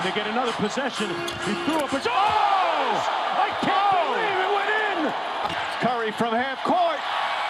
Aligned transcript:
And 0.00 0.08
they 0.08 0.16
get 0.16 0.28
another 0.28 0.52
possession. 0.52 1.10
He 1.44 1.52
threw 1.66 1.76
up 1.76 1.92
a... 1.92 2.00
Oh! 2.08 2.96
I 3.36 3.50
can't 3.60 3.92
believe 4.08 4.38
it 4.46 4.50
went 4.56 4.72
in! 4.88 5.12
Curry 5.80 6.10
from 6.12 6.32
half 6.32 6.64
court. 6.64 7.00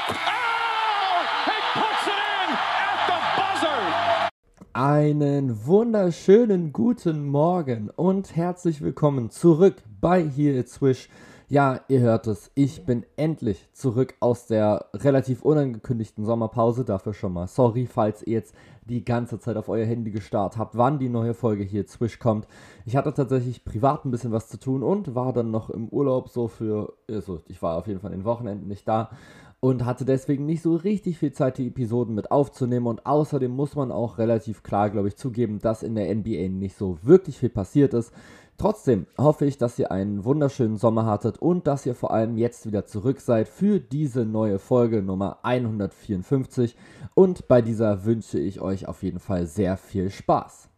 Oh! 0.08 1.26
He 1.46 1.58
puts 1.78 2.06
it 2.08 2.18
in 2.18 2.48
at 2.90 2.98
the 3.06 3.18
buzzer! 3.38 4.30
Einen 4.74 5.64
wunderschönen 5.64 6.72
guten 6.72 7.24
Morgen 7.24 7.88
und 7.90 8.34
herzlich 8.34 8.82
willkommen 8.82 9.30
zurück 9.30 9.76
bei 10.00 10.28
Here 10.28 10.58
It's 10.58 10.72
Swish. 10.72 11.08
Ja, 11.52 11.80
ihr 11.88 11.98
hört 11.98 12.28
es, 12.28 12.52
ich 12.54 12.86
bin 12.86 13.04
endlich 13.16 13.66
zurück 13.72 14.14
aus 14.20 14.46
der 14.46 14.86
relativ 14.94 15.42
unangekündigten 15.42 16.24
Sommerpause. 16.24 16.84
Dafür 16.84 17.12
schon 17.12 17.32
mal 17.32 17.48
sorry, 17.48 17.88
falls 17.92 18.22
ihr 18.22 18.34
jetzt 18.34 18.54
die 18.84 19.04
ganze 19.04 19.40
Zeit 19.40 19.56
auf 19.56 19.68
euer 19.68 19.84
Handy 19.84 20.12
gestarrt 20.12 20.56
habt, 20.56 20.76
wann 20.76 21.00
die 21.00 21.08
neue 21.08 21.34
Folge 21.34 21.64
hier 21.64 21.88
Swish 21.88 22.20
kommt. 22.20 22.46
Ich 22.86 22.94
hatte 22.94 23.12
tatsächlich 23.12 23.64
privat 23.64 24.04
ein 24.04 24.12
bisschen 24.12 24.30
was 24.30 24.48
zu 24.48 24.60
tun 24.60 24.84
und 24.84 25.16
war 25.16 25.32
dann 25.32 25.50
noch 25.50 25.70
im 25.70 25.88
Urlaub 25.88 26.28
so 26.28 26.46
für, 26.46 26.92
also 27.10 27.40
ich 27.48 27.60
war 27.60 27.78
auf 27.78 27.88
jeden 27.88 27.98
Fall 27.98 28.12
in 28.12 28.20
den 28.20 28.24
Wochenenden 28.24 28.68
nicht 28.68 28.86
da 28.86 29.10
und 29.58 29.84
hatte 29.84 30.04
deswegen 30.04 30.46
nicht 30.46 30.62
so 30.62 30.76
richtig 30.76 31.18
viel 31.18 31.32
Zeit, 31.32 31.58
die 31.58 31.66
Episoden 31.66 32.14
mit 32.14 32.30
aufzunehmen. 32.30 32.86
Und 32.86 33.06
außerdem 33.06 33.50
muss 33.50 33.74
man 33.74 33.90
auch 33.90 34.18
relativ 34.18 34.62
klar, 34.62 34.88
glaube 34.88 35.08
ich, 35.08 35.16
zugeben, 35.16 35.58
dass 35.58 35.82
in 35.82 35.96
der 35.96 36.14
NBA 36.14 36.48
nicht 36.48 36.76
so 36.76 36.98
wirklich 37.02 37.38
viel 37.38 37.50
passiert 37.50 37.92
ist. 37.92 38.12
Trotzdem 38.60 39.06
hoffe 39.16 39.46
ich, 39.46 39.56
dass 39.56 39.78
ihr 39.78 39.90
einen 39.90 40.22
wunderschönen 40.26 40.76
Sommer 40.76 41.06
hattet 41.06 41.38
und 41.38 41.66
dass 41.66 41.86
ihr 41.86 41.94
vor 41.94 42.10
allem 42.10 42.36
jetzt 42.36 42.66
wieder 42.66 42.84
zurück 42.84 43.22
seid 43.22 43.48
für 43.48 43.80
diese 43.80 44.26
neue 44.26 44.58
Folge 44.58 45.00
Nummer 45.00 45.38
154. 45.44 46.76
Und 47.14 47.48
bei 47.48 47.62
dieser 47.62 48.04
wünsche 48.04 48.38
ich 48.38 48.60
euch 48.60 48.86
auf 48.86 49.02
jeden 49.02 49.18
Fall 49.18 49.46
sehr 49.46 49.78
viel 49.78 50.10
Spaß. 50.10 50.68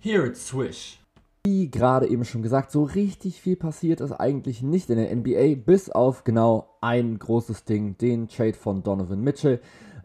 Here 0.00 0.26
it's 0.26 0.48
Swish. 0.48 1.00
Wie 1.46 1.70
gerade 1.70 2.08
eben 2.08 2.26
schon 2.26 2.42
gesagt, 2.42 2.70
so 2.70 2.82
richtig 2.82 3.40
viel 3.40 3.56
passiert 3.56 4.02
ist 4.02 4.12
eigentlich 4.12 4.62
nicht 4.62 4.90
in 4.90 4.98
der 4.98 5.16
NBA, 5.16 5.62
bis 5.64 5.88
auf 5.88 6.24
genau 6.24 6.76
ein 6.82 7.18
großes 7.18 7.64
Ding, 7.64 7.96
den 7.96 8.28
Trade 8.28 8.52
von 8.52 8.82
Donovan 8.82 9.22
Mitchell. 9.22 9.62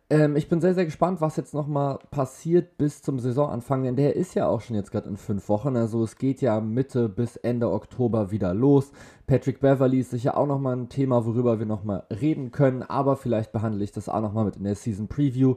Ähm, 0.09 0.37
ich 0.37 0.47
bin 0.47 0.61
sehr, 0.61 0.73
sehr 0.73 0.85
gespannt, 0.85 1.19
was 1.19 1.35
jetzt 1.35 1.53
nochmal 1.53 1.99
passiert 2.11 2.77
bis 2.77 3.01
zum 3.01 3.19
Saisonanfang, 3.19 3.83
denn 3.83 3.97
der 3.97 4.15
ist 4.15 4.35
ja 4.35 4.47
auch 4.47 4.61
schon 4.61 4.77
jetzt 4.77 4.91
gerade 4.91 5.09
in 5.09 5.17
fünf 5.17 5.49
Wochen. 5.49 5.75
Also 5.75 6.01
es 6.03 6.15
geht 6.15 6.41
ja 6.41 6.61
Mitte 6.61 7.09
bis 7.09 7.35
Ende 7.35 7.69
Oktober 7.69 8.31
wieder 8.31 8.53
los. 8.53 8.91
Patrick 9.25 9.59
Beverly 9.59 9.99
ist 9.99 10.11
sicher 10.11 10.37
auch 10.37 10.47
nochmal 10.47 10.77
ein 10.77 10.87
Thema, 10.89 11.25
worüber 11.25 11.59
wir 11.59 11.65
nochmal 11.65 12.05
reden 12.09 12.51
können, 12.51 12.83
aber 12.83 13.17
vielleicht 13.17 13.51
behandle 13.51 13.83
ich 13.83 13.91
das 13.91 14.07
auch 14.07 14.21
nochmal 14.21 14.45
mit 14.45 14.55
in 14.55 14.63
der 14.63 14.75
Season 14.75 15.09
Preview. 15.09 15.55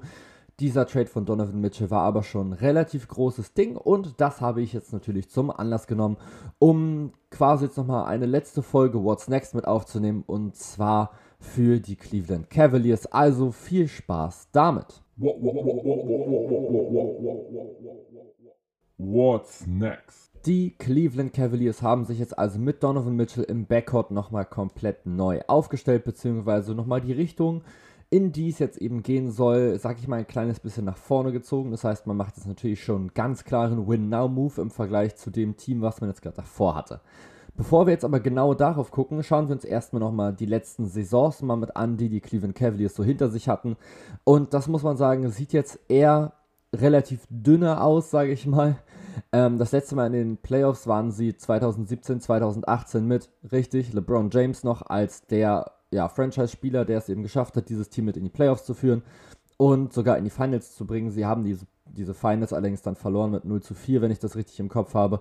Dieser 0.59 0.84
Trade 0.84 1.06
von 1.06 1.25
Donovan 1.25 1.61
Mitchell 1.61 1.91
war 1.91 2.03
aber 2.03 2.23
schon 2.23 2.51
ein 2.51 2.53
relativ 2.53 3.09
großes 3.09 3.55
Ding 3.55 3.77
und 3.77 4.21
das 4.21 4.43
habe 4.43 4.61
ich 4.61 4.75
jetzt 4.75 4.93
natürlich 4.93 5.31
zum 5.31 5.51
Anlass 5.51 5.87
genommen, 5.87 6.19
um 6.59 7.12
quasi 7.31 7.67
jetzt 7.67 7.78
nochmal 7.78 8.05
eine 8.06 8.27
letzte 8.27 8.62
Folge 8.62 9.03
What's 9.03 9.28
Next 9.28 9.55
mit 9.55 9.67
aufzunehmen 9.67 10.23
und 10.27 10.56
zwar 10.56 11.12
für 11.41 11.80
die 11.80 11.96
Cleveland 11.96 12.48
Cavaliers. 12.50 13.06
Also 13.06 13.50
viel 13.50 13.88
Spaß 13.88 14.48
damit. 14.52 15.02
What's 18.98 19.66
next? 19.66 20.30
Die 20.47 20.70
Cleveland 20.78 21.32
Cavaliers 21.34 21.82
haben 21.82 22.05
sich 22.05 22.19
jetzt 22.19 22.38
also 22.38 22.58
mit 22.58 22.82
Donovan 22.82 23.16
Mitchell 23.16 23.44
im 23.44 23.66
Backcourt 23.66 24.10
nochmal 24.10 24.47
komplett 24.47 25.05
neu 25.05 25.41
aufgestellt, 25.47 26.05
beziehungsweise 26.05 26.74
nochmal 26.74 27.02
die 27.02 27.12
Richtung, 27.12 27.62
in 28.08 28.32
die 28.32 28.48
es 28.48 28.58
jetzt 28.58 28.78
eben 28.78 29.02
gehen 29.02 29.30
soll, 29.30 29.78
sag 29.78 29.98
ich 29.98 30.08
mal, 30.08 30.16
ein 30.16 30.27
kleines 30.27 30.58
bisschen 30.58 30.86
nach 30.86 30.97
vorne 30.97 31.32
gezogen. 31.32 31.70
Das 31.70 31.84
heißt, 31.84 32.06
man 32.06 32.16
macht 32.16 32.36
jetzt 32.36 32.47
natürlich 32.47 32.82
schon 32.82 32.97
einen 32.97 33.14
ganz 33.14 33.44
klaren 33.44 33.86
Win-Now-Move 33.86 34.62
im 34.62 34.70
Vergleich 34.70 35.16
zu 35.16 35.30
dem 35.30 35.56
Team, 35.58 35.82
was 35.82 36.00
man 36.00 36.08
jetzt 36.08 36.22
gerade 36.22 36.36
davor 36.36 36.75
hatte. 36.75 37.00
Bevor 37.61 37.86
wir 37.86 37.92
jetzt 37.92 38.06
aber 38.06 38.20
genau 38.20 38.55
darauf 38.55 38.91
gucken, 38.91 39.22
schauen 39.22 39.48
wir 39.48 39.55
uns 39.55 39.66
erstmal 39.66 40.00
nochmal 40.00 40.33
die 40.33 40.47
letzten 40.47 40.86
Saisons 40.86 41.43
mal 41.43 41.56
mit 41.56 41.76
an, 41.76 41.98
die 41.98 42.09
die 42.09 42.22
Cleveland 42.22 42.54
Cavaliers 42.54 42.94
so 42.94 43.04
hinter 43.04 43.28
sich 43.28 43.50
hatten. 43.50 43.76
Und 44.25 44.54
das 44.54 44.66
muss 44.66 44.82
man 44.82 44.97
sagen, 44.97 45.28
sieht 45.28 45.53
jetzt 45.53 45.78
eher 45.87 46.32
relativ 46.75 47.26
dünner 47.28 47.84
aus, 47.84 48.10
sage 48.10 48.32
ich 48.32 48.47
mal. 48.47 48.78
Ähm, 49.31 49.59
das 49.59 49.72
letzte 49.72 49.94
Mal 49.94 50.06
in 50.06 50.15
den 50.15 50.37
Playoffs 50.38 50.87
waren 50.87 51.10
sie 51.12 51.37
2017, 51.37 52.22
2018 52.22 53.06
mit, 53.06 53.28
richtig, 53.53 53.92
LeBron 53.92 54.31
James 54.32 54.65
noch 54.65 54.81
als 54.81 55.27
der 55.27 55.71
ja, 55.91 56.09
Franchise-Spieler, 56.09 56.87
der 56.87 56.97
es 56.97 57.10
eben 57.10 57.22
geschafft 57.22 57.59
hat, 57.59 57.69
dieses 57.69 57.91
Team 57.91 58.06
mit 58.06 58.16
in 58.16 58.25
die 58.25 58.31
Playoffs 58.31 58.65
zu 58.65 58.72
führen 58.72 59.03
und 59.59 59.92
sogar 59.92 60.16
in 60.16 60.25
die 60.25 60.31
Finals 60.31 60.75
zu 60.77 60.87
bringen. 60.87 61.10
Sie 61.10 61.27
haben 61.27 61.44
diese, 61.44 61.66
diese 61.84 62.15
Finals 62.15 62.54
allerdings 62.54 62.81
dann 62.81 62.97
verloren 62.97 63.32
mit 63.32 63.44
0 63.44 63.60
zu 63.60 63.75
4, 63.75 64.00
wenn 64.00 64.10
ich 64.10 64.19
das 64.19 64.34
richtig 64.34 64.59
im 64.60 64.71
Kopf 64.71 64.94
habe. 64.94 65.21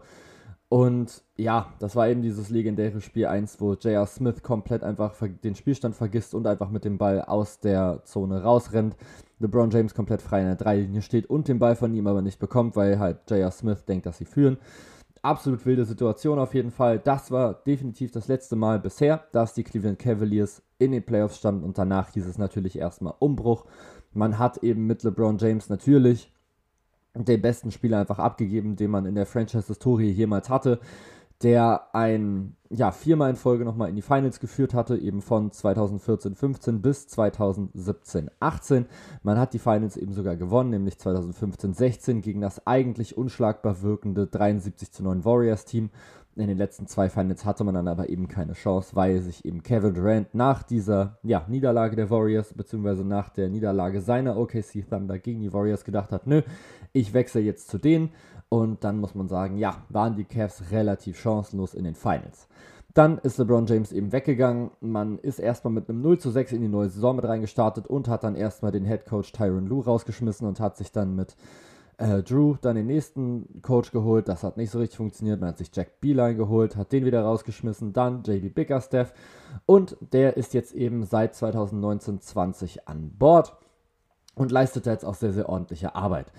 Und 0.69 1.23
ja, 1.35 1.73
das 1.79 1.95
war 1.95 2.07
eben 2.09 2.21
dieses 2.21 2.51
legendäre 2.51 3.01
Spiel 3.01 3.25
1, 3.25 3.59
wo 3.59 3.73
J.R. 3.73 4.05
Smith 4.05 4.43
komplett 4.43 4.83
einfach 4.83 5.15
den 5.43 5.55
Spielstand 5.55 5.95
vergisst 5.95 6.35
und 6.35 6.45
einfach 6.45 6.69
mit 6.69 6.85
dem 6.85 6.99
Ball 6.99 7.23
aus 7.23 7.59
der 7.59 8.03
Zone 8.05 8.43
rausrennt. 8.43 8.95
LeBron 9.39 9.71
James 9.71 9.95
komplett 9.95 10.21
frei 10.21 10.41
in 10.41 10.45
der 10.45 10.57
Dreilinie 10.57 11.01
steht 11.01 11.25
und 11.27 11.47
den 11.47 11.57
Ball 11.57 11.75
von 11.75 11.95
ihm 11.95 12.05
aber 12.05 12.21
nicht 12.21 12.37
bekommt, 12.37 12.75
weil 12.75 12.99
halt 12.99 13.17
J.R. 13.31 13.49
Smith 13.49 13.85
denkt, 13.85 14.05
dass 14.05 14.19
sie 14.19 14.25
führen. 14.25 14.57
Absolut 15.23 15.65
wilde 15.65 15.85
Situation 15.85 16.37
auf 16.37 16.53
jeden 16.53 16.71
Fall. 16.71 16.99
Das 16.99 17.31
war 17.31 17.55
definitiv 17.65 18.11
das 18.11 18.27
letzte 18.27 18.55
Mal 18.55 18.79
bisher, 18.79 19.23
dass 19.31 19.55
die 19.55 19.63
Cleveland 19.63 19.97
Cavaliers 19.97 20.61
in 20.77 20.91
den 20.91 21.03
Playoffs 21.03 21.39
standen 21.39 21.63
und 21.63 21.79
danach 21.79 22.09
hieß 22.09 22.27
es 22.27 22.37
natürlich 22.37 22.77
erstmal 22.77 23.15
Umbruch. 23.17 23.65
Man 24.13 24.37
hat 24.37 24.57
eben 24.59 24.85
mit 24.85 25.01
LeBron 25.03 25.39
James 25.39 25.67
natürlich 25.67 26.31
den 27.15 27.41
besten 27.41 27.71
Spieler 27.71 27.99
einfach 27.99 28.19
abgegeben, 28.19 28.75
den 28.75 28.91
man 28.91 29.05
in 29.05 29.15
der 29.15 29.25
Franchise-Historie 29.25 30.09
jemals 30.09 30.49
hatte, 30.49 30.79
der 31.41 31.95
ein, 31.95 32.57
ja, 32.69 32.91
viermal 32.91 33.29
in 33.29 33.35
Folge 33.37 33.63
nochmal 33.63 33.89
in 33.89 33.95
die 33.95 34.01
Finals 34.01 34.41
geführt 34.41 34.73
hatte, 34.73 34.97
eben 34.97 35.21
von 35.21 35.51
2014-15 35.51 36.79
bis 36.79 37.07
2017-18. 37.07 38.85
Man 39.23 39.39
hat 39.39 39.53
die 39.53 39.59
Finals 39.59 39.95
eben 39.95 40.13
sogar 40.13 40.35
gewonnen, 40.35 40.71
nämlich 40.71 40.95
2015-16 40.95 42.19
gegen 42.19 42.41
das 42.41 42.67
eigentlich 42.67 43.17
unschlagbar 43.17 43.81
wirkende 43.81 44.27
73 44.27 44.99
9 44.99 45.23
Warriors-Team 45.23 45.91
in 46.39 46.47
den 46.47 46.57
letzten 46.57 46.87
zwei 46.87 47.09
Finals 47.09 47.45
hatte 47.45 47.63
man 47.63 47.75
dann 47.75 47.87
aber 47.87 48.09
eben 48.09 48.27
keine 48.27 48.53
Chance, 48.53 48.95
weil 48.95 49.19
sich 49.21 49.45
eben 49.45 49.63
Kevin 49.63 49.93
Durant 49.93 50.33
nach 50.33 50.63
dieser 50.63 51.17
ja, 51.23 51.45
Niederlage 51.47 51.95
der 51.95 52.09
Warriors, 52.09 52.53
beziehungsweise 52.53 53.03
nach 53.03 53.29
der 53.29 53.49
Niederlage 53.49 54.01
seiner 54.01 54.37
OKC 54.37 54.87
Thunder 54.89 55.19
gegen 55.19 55.41
die 55.41 55.53
Warriors 55.53 55.83
gedacht 55.83 56.11
hat, 56.11 56.27
nö, 56.27 56.41
ich 56.93 57.13
wechsle 57.13 57.41
jetzt 57.41 57.69
zu 57.69 57.77
denen. 57.77 58.11
Und 58.49 58.83
dann 58.83 58.99
muss 58.99 59.13
man 59.13 59.27
sagen, 59.27 59.57
ja, 59.57 59.83
waren 59.89 60.15
die 60.15 60.23
Cavs 60.23 60.71
relativ 60.71 61.19
chancenlos 61.19 61.75
in 61.75 61.83
den 61.83 61.93
Finals. 61.93 62.47
Dann 62.95 63.19
ist 63.19 63.37
LeBron 63.37 63.67
James 63.67 63.91
eben 63.91 64.11
weggegangen. 64.11 64.71
Man 64.81 65.19
ist 65.19 65.39
erstmal 65.39 65.73
mit 65.73 65.87
einem 65.87 66.01
0 66.01 66.17
zu 66.17 66.31
6 66.31 66.53
in 66.53 66.61
die 66.61 66.67
neue 66.67 66.89
Saison 66.89 67.15
mit 67.15 67.25
reingestartet 67.25 67.85
und 67.85 68.07
hat 68.07 68.23
dann 68.23 68.35
erstmal 68.35 68.71
den 68.71 68.85
Head 68.85 69.05
Coach 69.05 69.31
Tyron 69.31 69.67
Lue 69.67 69.85
rausgeschmissen 69.85 70.47
und 70.47 70.59
hat 70.59 70.77
sich 70.77 70.91
dann 70.91 71.15
mit 71.15 71.35
äh, 71.99 72.23
Drew 72.23 72.55
dann 72.61 72.77
den 72.77 72.87
nächsten 72.87 73.61
Coach 73.61 73.91
geholt, 73.91 74.29
das 74.29 74.43
hat 74.43 74.55
nicht 74.55 74.71
so 74.71 74.79
richtig 74.79 74.97
funktioniert. 74.97 75.41
Man 75.41 75.49
hat 75.49 75.57
sich 75.57 75.69
Jack 75.73 75.99
Beeline 75.99 76.35
geholt, 76.35 76.77
hat 76.77 76.93
den 76.93 77.05
wieder 77.05 77.21
rausgeschmissen, 77.21 77.91
dann 77.91 78.23
JB 78.23 78.55
Bickerstaff 78.55 79.13
und 79.65 79.97
der 80.13 80.37
ist 80.37 80.53
jetzt 80.53 80.73
eben 80.73 81.03
seit 81.03 81.35
2019-20 81.35 82.85
an 82.85 83.11
Bord 83.17 83.57
und 84.35 84.51
leistet 84.51 84.85
jetzt 84.85 85.03
auch 85.03 85.15
sehr, 85.15 85.33
sehr 85.33 85.49
ordentliche 85.49 85.93
Arbeit. 85.95 86.31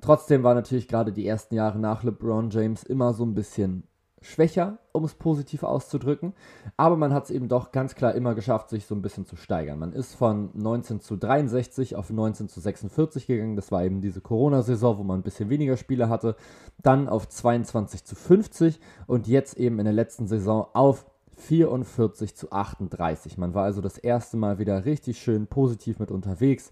Trotzdem 0.00 0.44
war 0.44 0.54
natürlich 0.54 0.86
gerade 0.86 1.12
die 1.12 1.26
ersten 1.26 1.56
Jahre 1.56 1.80
nach 1.80 2.04
LeBron 2.04 2.50
James 2.50 2.84
immer 2.84 3.12
so 3.12 3.24
ein 3.24 3.34
bisschen 3.34 3.87
schwächer, 4.20 4.78
um 4.92 5.04
es 5.04 5.14
positiv 5.14 5.62
auszudrücken. 5.62 6.34
Aber 6.76 6.96
man 6.96 7.12
hat 7.12 7.24
es 7.24 7.30
eben 7.30 7.48
doch 7.48 7.72
ganz 7.72 7.94
klar 7.94 8.14
immer 8.14 8.34
geschafft, 8.34 8.70
sich 8.70 8.86
so 8.86 8.94
ein 8.94 9.02
bisschen 9.02 9.26
zu 9.26 9.36
steigern. 9.36 9.78
Man 9.78 9.92
ist 9.92 10.14
von 10.14 10.50
19 10.54 11.00
zu 11.00 11.16
63 11.16 11.96
auf 11.96 12.10
19 12.10 12.48
zu 12.48 12.60
46 12.60 13.26
gegangen. 13.26 13.56
Das 13.56 13.72
war 13.72 13.84
eben 13.84 14.00
diese 14.00 14.20
Corona-Saison, 14.20 14.98
wo 14.98 15.02
man 15.02 15.20
ein 15.20 15.24
bisschen 15.24 15.50
weniger 15.50 15.76
Spiele 15.76 16.08
hatte. 16.08 16.36
Dann 16.82 17.08
auf 17.08 17.28
22 17.28 18.04
zu 18.04 18.14
50 18.14 18.80
und 19.06 19.26
jetzt 19.26 19.56
eben 19.56 19.78
in 19.78 19.84
der 19.84 19.94
letzten 19.94 20.26
Saison 20.26 20.66
auf 20.72 21.06
44 21.36 22.36
zu 22.36 22.50
38. 22.50 23.38
Man 23.38 23.54
war 23.54 23.64
also 23.64 23.80
das 23.80 23.98
erste 23.98 24.36
Mal 24.36 24.58
wieder 24.58 24.84
richtig 24.84 25.18
schön 25.20 25.46
positiv 25.46 25.98
mit 25.98 26.10
unterwegs 26.10 26.70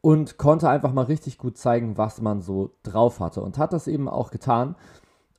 und 0.00 0.36
konnte 0.36 0.68
einfach 0.68 0.92
mal 0.92 1.06
richtig 1.06 1.38
gut 1.38 1.56
zeigen, 1.56 1.96
was 1.96 2.20
man 2.20 2.42
so 2.42 2.72
drauf 2.82 3.20
hatte. 3.20 3.40
Und 3.40 3.56
hat 3.56 3.72
das 3.72 3.88
eben 3.88 4.08
auch 4.08 4.30
getan. 4.30 4.76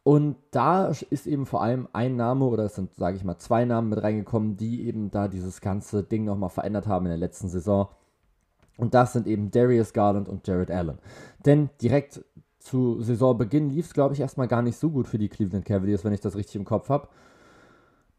Und 0.06 0.36
da 0.52 0.90
ist 0.90 1.26
eben 1.26 1.48
vor 1.48 1.64
allem 1.64 1.88
ein 1.92 2.16
Name 2.16 2.46
oder 2.46 2.66
es 2.66 2.76
sind, 2.76 2.94
sage 2.94 3.18
ich 3.18 3.24
mal, 3.24 3.40
zwei 3.40 3.66
Namen 3.66 3.90
mit 3.90 4.04
reingekommen, 4.04 4.56
die 4.56 4.86
eben 4.86 5.10
da 5.10 5.28
dieses 5.28 5.62
ganze 5.62 6.04
Ding 6.04 6.26
nochmal 6.26 6.52
verändert 6.52 6.86
haben 6.86 7.08
in 7.08 7.10
der 7.10 7.18
letzten 7.18 7.50
Saison. 7.50 7.88
Und 8.78 8.94
das 8.94 9.14
sind 9.14 9.26
eben 9.26 9.50
Darius 9.50 9.94
Garland 9.94 10.30
und 10.30 10.48
Jared 10.48 10.70
Allen. 10.70 11.00
Denn 11.44 11.72
direkt 11.82 12.24
zu 12.60 13.02
Saisonbeginn 13.02 13.72
lief 13.72 13.88
es, 13.88 13.94
glaube 13.96 14.14
ich, 14.14 14.20
erstmal 14.20 14.48
gar 14.48 14.62
nicht 14.62 14.78
so 14.78 14.92
gut 14.92 15.08
für 15.08 15.18
die 15.18 15.28
Cleveland 15.28 15.66
Cavaliers, 15.66 16.06
wenn 16.06 16.14
ich 16.14 16.22
das 16.22 16.36
richtig 16.36 16.58
im 16.58 16.66
Kopf 16.66 16.90
habe. 16.90 17.08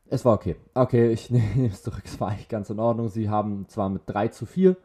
Es 0.08 0.24
war 0.24 0.34
okay. 0.34 0.56
Okay, 0.74 1.12
ich 1.12 1.30
nehme 1.30 1.68
es 1.68 1.84
zurück. 1.84 2.02
Es 2.04 2.20
war 2.20 2.30
eigentlich 2.30 2.48
ganz 2.48 2.68
in 2.68 2.80
Ordnung. 2.80 3.10
Sie 3.10 3.30
haben 3.30 3.68
zwar 3.68 3.90
mit 3.90 4.02
3 4.06 4.26
zu 4.26 4.44
4 4.44 4.76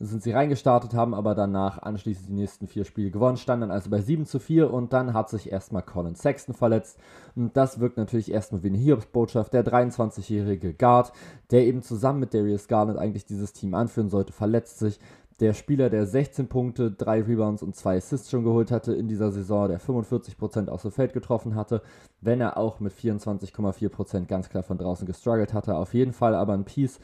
sind 0.00 0.22
sie 0.22 0.32
reingestartet, 0.32 0.92
haben 0.94 1.14
aber 1.14 1.34
danach 1.34 1.80
anschließend 1.80 2.28
die 2.28 2.34
nächsten 2.34 2.66
vier 2.66 2.84
Spiele 2.84 3.10
gewonnen, 3.10 3.36
standen 3.36 3.70
also 3.70 3.90
bei 3.90 4.00
7 4.00 4.26
zu 4.26 4.40
4 4.40 4.72
und 4.72 4.92
dann 4.92 5.14
hat 5.14 5.30
sich 5.30 5.52
erstmal 5.52 5.82
Colin 5.82 6.16
Sexton 6.16 6.54
verletzt. 6.54 6.98
Und 7.36 7.56
das 7.56 7.78
wirkt 7.78 7.96
natürlich 7.96 8.30
erstmal 8.30 8.62
wie 8.64 8.68
eine 8.68 8.78
Hiobsbotschaft. 8.78 9.52
Der 9.52 9.64
23-jährige 9.64 10.74
Guard, 10.74 11.12
der 11.50 11.64
eben 11.66 11.82
zusammen 11.82 12.20
mit 12.20 12.34
Darius 12.34 12.66
Garland 12.66 12.98
eigentlich 12.98 13.24
dieses 13.24 13.52
Team 13.52 13.74
anführen 13.74 14.08
sollte, 14.08 14.32
verletzt 14.32 14.78
sich. 14.80 14.98
Der 15.40 15.52
Spieler, 15.52 15.90
der 15.90 16.06
16 16.06 16.48
Punkte, 16.48 16.92
3 16.92 17.22
Rebounds 17.22 17.62
und 17.62 17.74
2 17.74 17.96
Assists 17.96 18.30
schon 18.30 18.44
geholt 18.44 18.70
hatte 18.70 18.94
in 18.94 19.08
dieser 19.08 19.32
Saison, 19.32 19.68
der 19.68 19.80
45% 19.80 20.68
aus 20.68 20.82
dem 20.82 20.92
Feld 20.92 21.12
getroffen 21.12 21.56
hatte, 21.56 21.82
wenn 22.20 22.40
er 22.40 22.56
auch 22.56 22.78
mit 22.78 22.92
24,4% 22.92 24.26
ganz 24.26 24.48
klar 24.48 24.62
von 24.62 24.78
draußen 24.78 25.06
gestruggelt 25.06 25.52
hatte. 25.52 25.76
Auf 25.76 25.92
jeden 25.92 26.12
Fall 26.12 26.36
aber 26.36 26.52
ein 26.52 26.64
Piece, 26.64 27.00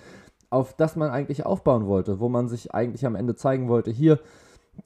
auf 0.51 0.75
das 0.75 0.97
man 0.97 1.11
eigentlich 1.11 1.47
aufbauen 1.47 1.87
wollte, 1.87 2.21
wo 2.21 2.29
man 2.29 2.49
sich 2.49 2.75
eigentlich 2.75 3.07
am 3.07 3.15
Ende 3.15 3.37
zeigen 3.37 3.69
wollte, 3.69 3.91
hier, 3.91 4.19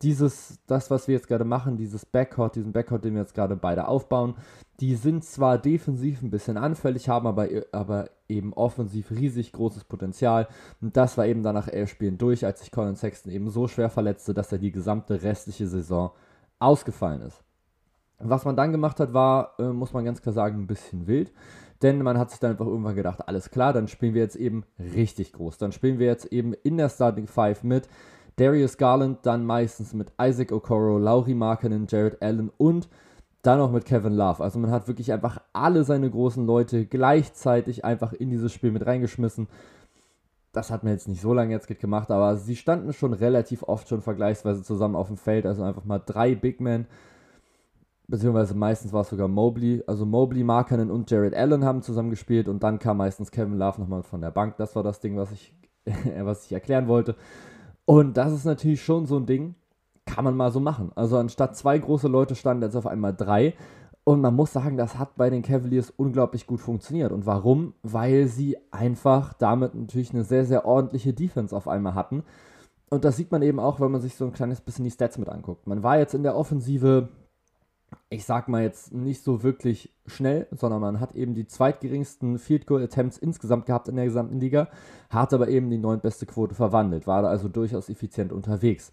dieses, 0.03 0.59
das, 0.67 0.91
was 0.91 1.09
wir 1.09 1.15
jetzt 1.15 1.29
gerade 1.29 1.45
machen, 1.45 1.77
dieses 1.77 2.05
Backcourt, 2.07 2.57
diesen 2.57 2.73
Backcourt, 2.73 3.05
den 3.05 3.15
wir 3.15 3.23
jetzt 3.23 3.35
gerade 3.35 3.57
beide 3.57 3.87
aufbauen, 3.89 4.35
die 4.81 4.97
sind 4.97 5.25
zwar 5.25 5.59
defensiv 5.59 6.23
ein 6.23 6.31
bisschen 6.31 6.57
anfällig, 6.57 7.09
haben 7.09 7.27
aber, 7.27 7.49
aber 7.73 8.11
eben 8.29 8.53
offensiv 8.55 9.11
riesig 9.11 9.53
großes 9.53 9.85
Potenzial. 9.85 10.49
Und 10.81 10.97
das 10.97 11.17
war 11.17 11.27
eben 11.27 11.43
dann 11.43 11.55
nach 11.55 11.69
elf 11.69 11.91
Spielen 11.91 12.19
durch, 12.19 12.45
als 12.45 12.61
sich 12.61 12.73
Colin 12.73 12.97
Sexton 12.97 13.33
eben 13.33 13.51
so 13.51 13.69
schwer 13.69 13.89
verletzte, 13.89 14.35
dass 14.35 14.51
er 14.51 14.59
die 14.59 14.73
gesamte 14.73 15.23
restliche 15.23 15.69
Saison 15.69 16.11
ausgefallen 16.59 17.23
ist. 17.23 17.43
Was 18.19 18.45
man 18.45 18.57
dann 18.57 18.73
gemacht 18.73 19.01
hat, 19.01 19.13
war, 19.13 19.55
äh, 19.59 19.65
muss 19.65 19.93
man 19.93 20.05
ganz 20.05 20.23
klar 20.23 20.33
sagen, 20.33 20.63
ein 20.63 20.67
bisschen 20.67 21.07
wild. 21.07 21.33
Denn 21.85 22.03
man 22.03 22.17
hat 22.17 22.31
sich 22.31 22.41
dann 22.41 22.53
einfach 22.53 22.67
irgendwann 22.67 22.97
gedacht, 22.97 23.29
alles 23.29 23.51
klar, 23.51 23.75
dann 23.75 23.89
spielen 23.89 24.15
wir 24.15 24.23
jetzt 24.23 24.37
eben 24.37 24.65
richtig 24.79 25.35
groß. 25.35 25.59
Dann 25.59 25.71
spielen 25.71 25.99
wir 25.99 26.07
jetzt 26.07 26.33
eben 26.33 26.55
in 26.55 26.79
der 26.79 26.89
Starting 26.89 27.27
Five 27.27 27.63
mit 27.63 27.91
Darius 28.37 28.79
Garland, 28.79 29.19
dann 29.25 29.45
meistens 29.45 29.93
mit 29.93 30.11
Isaac 30.19 30.51
Okoro, 30.51 30.97
Laurie 30.97 31.35
Markinen, 31.35 31.87
Jared 31.87 32.23
Allen 32.23 32.51
und 32.57 32.89
dann 33.43 33.59
noch 33.59 33.71
mit 33.71 33.85
Kevin 33.85 34.15
Love. 34.15 34.43
Also 34.43 34.59
man 34.59 34.71
hat 34.71 34.89
wirklich 34.89 35.13
einfach 35.13 35.43
alle 35.53 35.85
seine 35.85 36.11
großen 36.11 36.47
Leute 36.47 36.87
gleichzeitig 36.87 37.85
einfach 37.85 38.15
in 38.15 38.31
dieses 38.31 38.51
Spiel 38.55 38.71
mit 38.71 38.87
reingeschmissen. 38.87 39.47
Das 40.53 40.71
hat 40.71 40.85
man 40.85 40.95
jetzt 40.95 41.07
nicht 41.07 41.21
so 41.21 41.35
lange 41.35 41.53
jetzt 41.53 41.69
gemacht, 41.69 42.11
aber 42.11 42.37
sie 42.37 42.57
standen 42.57 42.95
schon 42.95 43.13
relativ 43.13 43.63
oft 43.63 43.89
schon 43.89 44.01
vergleichsweise 44.01 44.63
zusammen 44.63 44.97
auf 44.97 45.09
dem 45.09 45.19
Feld. 45.19 45.45
Also 45.45 45.63
einfach 45.63 45.85
mal 45.85 45.99
drei 45.99 46.35
Big 46.35 46.63
Men 46.63 46.87
beziehungsweise 48.07 48.55
meistens 48.55 48.93
war 48.93 49.03
es 49.03 49.09
sogar 49.09 49.29
Mobley. 49.29 49.83
Also 49.87 50.07
Mobley, 50.07 50.45
Markkanen 50.45 50.91
und 50.91 51.11
Jared 51.11 51.35
Allen 51.35 51.65
haben 51.65 51.83
zusammen 51.83 52.11
gespielt 52.11 52.49
und 52.49 52.63
dann 52.63 52.79
kam 52.79 52.99
meistens 52.99 53.31
Kevin 53.31 53.59
Love 53.59 53.81
nochmal 53.81 54.03
von 54.03 54.21
der 54.21 54.31
Bank. 54.31 54.57
Das 54.59 54.77
war 54.77 54.83
das 54.83 55.01
Ding, 55.01 55.17
was 55.17 55.31
ich, 55.33 55.55
was 56.21 56.47
ich 56.47 56.53
erklären 56.53 56.89
wollte. 56.89 57.17
Und 57.87 58.17
das 58.17 58.33
ist 58.33 58.45
natürlich 58.45 58.83
schon 58.83 59.07
so 59.07 59.17
ein 59.17 59.27
Ding, 59.27 59.55
kann 60.07 60.25
man 60.25 60.37
mal 60.37 60.51
so 60.51 60.61
machen. 60.61 60.93
Also 60.95 61.19
anstatt 61.19 61.57
zwei 61.57 61.79
große 61.79 62.09
Leute 62.09 62.35
standen 62.35 62.63
jetzt 62.63 62.77
auf 62.77 62.87
einmal 62.87 63.15
drei. 63.15 63.55
Und 64.05 64.21
man 64.21 64.35
muss 64.35 64.53
sagen, 64.53 64.77
das 64.77 64.99
hat 64.99 65.17
bei 65.17 65.31
den 65.31 65.43
Cavaliers 65.43 65.91
unglaublich 65.91 66.47
gut 66.47 66.61
funktioniert. 66.61 67.11
Und 67.11 67.25
warum? 67.25 67.73
Weil 67.83 68.27
sie 68.27 68.59
einfach 68.71 69.33
damit 69.33 69.75
natürlich 69.75 70.13
eine 70.13 70.25
sehr, 70.25 70.45
sehr 70.45 70.67
ordentliche 70.67 71.15
Defense 71.15 71.57
auf 71.57 71.69
einmal 71.69 71.95
hatten. 71.95 72.23
Und 72.91 73.07
das 73.07 73.17
sieht 73.17 73.33
man 73.33 73.41
eben 73.41 73.59
auch, 73.59 73.81
wenn 73.81 73.91
man 73.91 74.03
sich 74.03 74.15
so 74.15 74.27
ein 74.27 74.35
kleines 74.35 74.61
bisschen 74.61 74.85
die 74.85 74.91
Stats 74.91 75.17
mit 75.17 75.31
anguckt. 75.31 75.67
Man 75.67 75.83
war 75.83 75.99
jetzt 75.99 76.15
in 76.15 76.23
der 76.23 76.37
Offensive 76.37 77.09
ich 78.11 78.25
sag 78.25 78.49
mal 78.49 78.63
jetzt 78.63 78.93
nicht 78.93 79.23
so 79.23 79.43
wirklich 79.43 79.93
schnell, 80.07 80.47
sondern 80.51 80.81
man 80.81 81.01
hat 81.01 81.15
eben 81.15 81.35
die 81.35 81.47
zweitgeringsten 81.47 82.39
Field 82.39 82.67
Goal 82.67 82.83
Attempts 82.83 83.19
insgesamt 83.19 83.67
gehabt 83.67 83.89
in 83.89 83.97
der 83.97 84.05
gesamten 84.05 84.41
Liga, 84.41 84.69
hat 85.11 85.33
aber 85.33 85.49
eben 85.49 85.71
die 85.71 85.79
neuntbeste 85.79 86.27
Quote 86.27 86.55
verwandelt, 86.55 87.07
war 87.07 87.23
da 87.23 87.29
also 87.29 87.49
durchaus 87.49 87.89
effizient 87.89 88.33
unterwegs. 88.33 88.93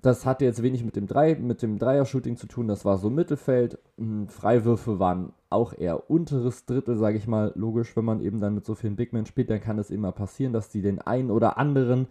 Das 0.00 0.24
hatte 0.24 0.44
jetzt 0.44 0.62
wenig 0.62 0.84
mit 0.84 0.94
dem, 0.94 1.08
Drei, 1.08 1.34
mit 1.34 1.60
dem 1.60 1.78
Dreier-Shooting 1.78 2.36
zu 2.36 2.46
tun, 2.46 2.68
das 2.68 2.84
war 2.84 2.98
so 2.98 3.10
Mittelfeld. 3.10 3.78
Hm, 3.96 4.28
Freiwürfe 4.28 5.00
waren 5.00 5.32
auch 5.50 5.72
eher 5.76 6.08
unteres 6.08 6.66
Drittel, 6.66 6.96
sage 6.96 7.18
ich 7.18 7.26
mal. 7.26 7.52
Logisch, 7.56 7.96
wenn 7.96 8.04
man 8.04 8.20
eben 8.20 8.40
dann 8.40 8.54
mit 8.54 8.64
so 8.64 8.76
vielen 8.76 8.94
Big 8.94 9.12
Men 9.12 9.26
spielt, 9.26 9.50
dann 9.50 9.60
kann 9.60 9.78
es 9.78 9.90
immer 9.90 10.12
passieren, 10.12 10.52
dass 10.52 10.68
die 10.68 10.82
den 10.82 11.00
einen 11.00 11.32
oder 11.32 11.58
anderen 11.58 12.06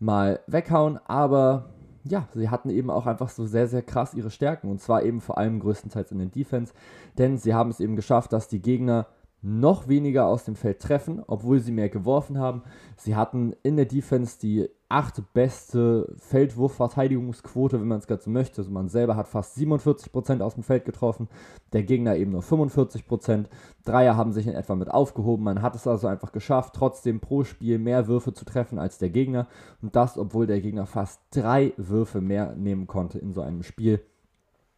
mal 0.00 0.40
weghauen, 0.48 0.98
aber 1.06 1.66
ja, 2.08 2.28
sie 2.34 2.48
hatten 2.48 2.70
eben 2.70 2.90
auch 2.90 3.06
einfach 3.06 3.28
so 3.28 3.46
sehr, 3.46 3.68
sehr 3.68 3.82
krass 3.82 4.14
ihre 4.14 4.30
Stärken. 4.30 4.70
Und 4.70 4.80
zwar 4.80 5.02
eben 5.02 5.20
vor 5.20 5.38
allem 5.38 5.60
größtenteils 5.60 6.12
in 6.12 6.18
den 6.18 6.30
Defense. 6.30 6.72
Denn 7.16 7.38
sie 7.38 7.54
haben 7.54 7.70
es 7.70 7.80
eben 7.80 7.96
geschafft, 7.96 8.32
dass 8.32 8.48
die 8.48 8.62
Gegner 8.62 9.06
noch 9.40 9.88
weniger 9.88 10.26
aus 10.26 10.44
dem 10.44 10.56
Feld 10.56 10.80
treffen, 10.80 11.22
obwohl 11.26 11.60
sie 11.60 11.72
mehr 11.72 11.88
geworfen 11.88 12.38
haben. 12.38 12.62
Sie 12.96 13.14
hatten 13.14 13.54
in 13.62 13.76
der 13.76 13.86
Defense 13.86 14.38
die 14.40 14.68
acht 14.90 15.22
beste 15.34 16.14
Feldwurfverteidigungsquote, 16.16 17.78
wenn 17.78 17.88
man 17.88 17.98
es 17.98 18.06
gerade 18.06 18.22
so 18.22 18.30
möchte. 18.30 18.62
Also 18.62 18.70
man 18.70 18.88
selber 18.88 19.16
hat 19.16 19.28
fast 19.28 19.56
47% 19.58 20.40
aus 20.40 20.54
dem 20.54 20.62
Feld 20.62 20.86
getroffen, 20.86 21.28
der 21.72 21.82
Gegner 21.82 22.16
eben 22.16 22.32
nur 22.32 22.42
45%. 22.42 23.46
Dreier 23.84 24.16
haben 24.16 24.32
sich 24.32 24.46
in 24.46 24.54
etwa 24.54 24.74
mit 24.74 24.90
aufgehoben. 24.90 25.44
Man 25.44 25.60
hat 25.60 25.74
es 25.74 25.86
also 25.86 26.06
einfach 26.06 26.32
geschafft, 26.32 26.74
trotzdem 26.74 27.20
pro 27.20 27.44
Spiel 27.44 27.78
mehr 27.78 28.08
Würfe 28.08 28.32
zu 28.32 28.46
treffen 28.46 28.78
als 28.78 28.96
der 28.98 29.10
Gegner. 29.10 29.46
Und 29.82 29.94
das, 29.94 30.16
obwohl 30.16 30.46
der 30.46 30.60
Gegner 30.60 30.86
fast 30.86 31.20
drei 31.30 31.74
Würfe 31.76 32.22
mehr 32.22 32.54
nehmen 32.56 32.86
konnte 32.86 33.18
in 33.18 33.34
so 33.34 33.42
einem 33.42 33.62
Spiel. 33.62 34.00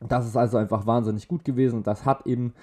Das 0.01 0.27
ist 0.27 0.37
also 0.37 0.57
einfach 0.57 0.87
wahnsinnig 0.87 1.29
gut 1.29 1.45
gewesen 1.45 1.77
und 1.77 1.87
das 1.87 2.07
hat 2.07 2.27
eben 2.27 2.55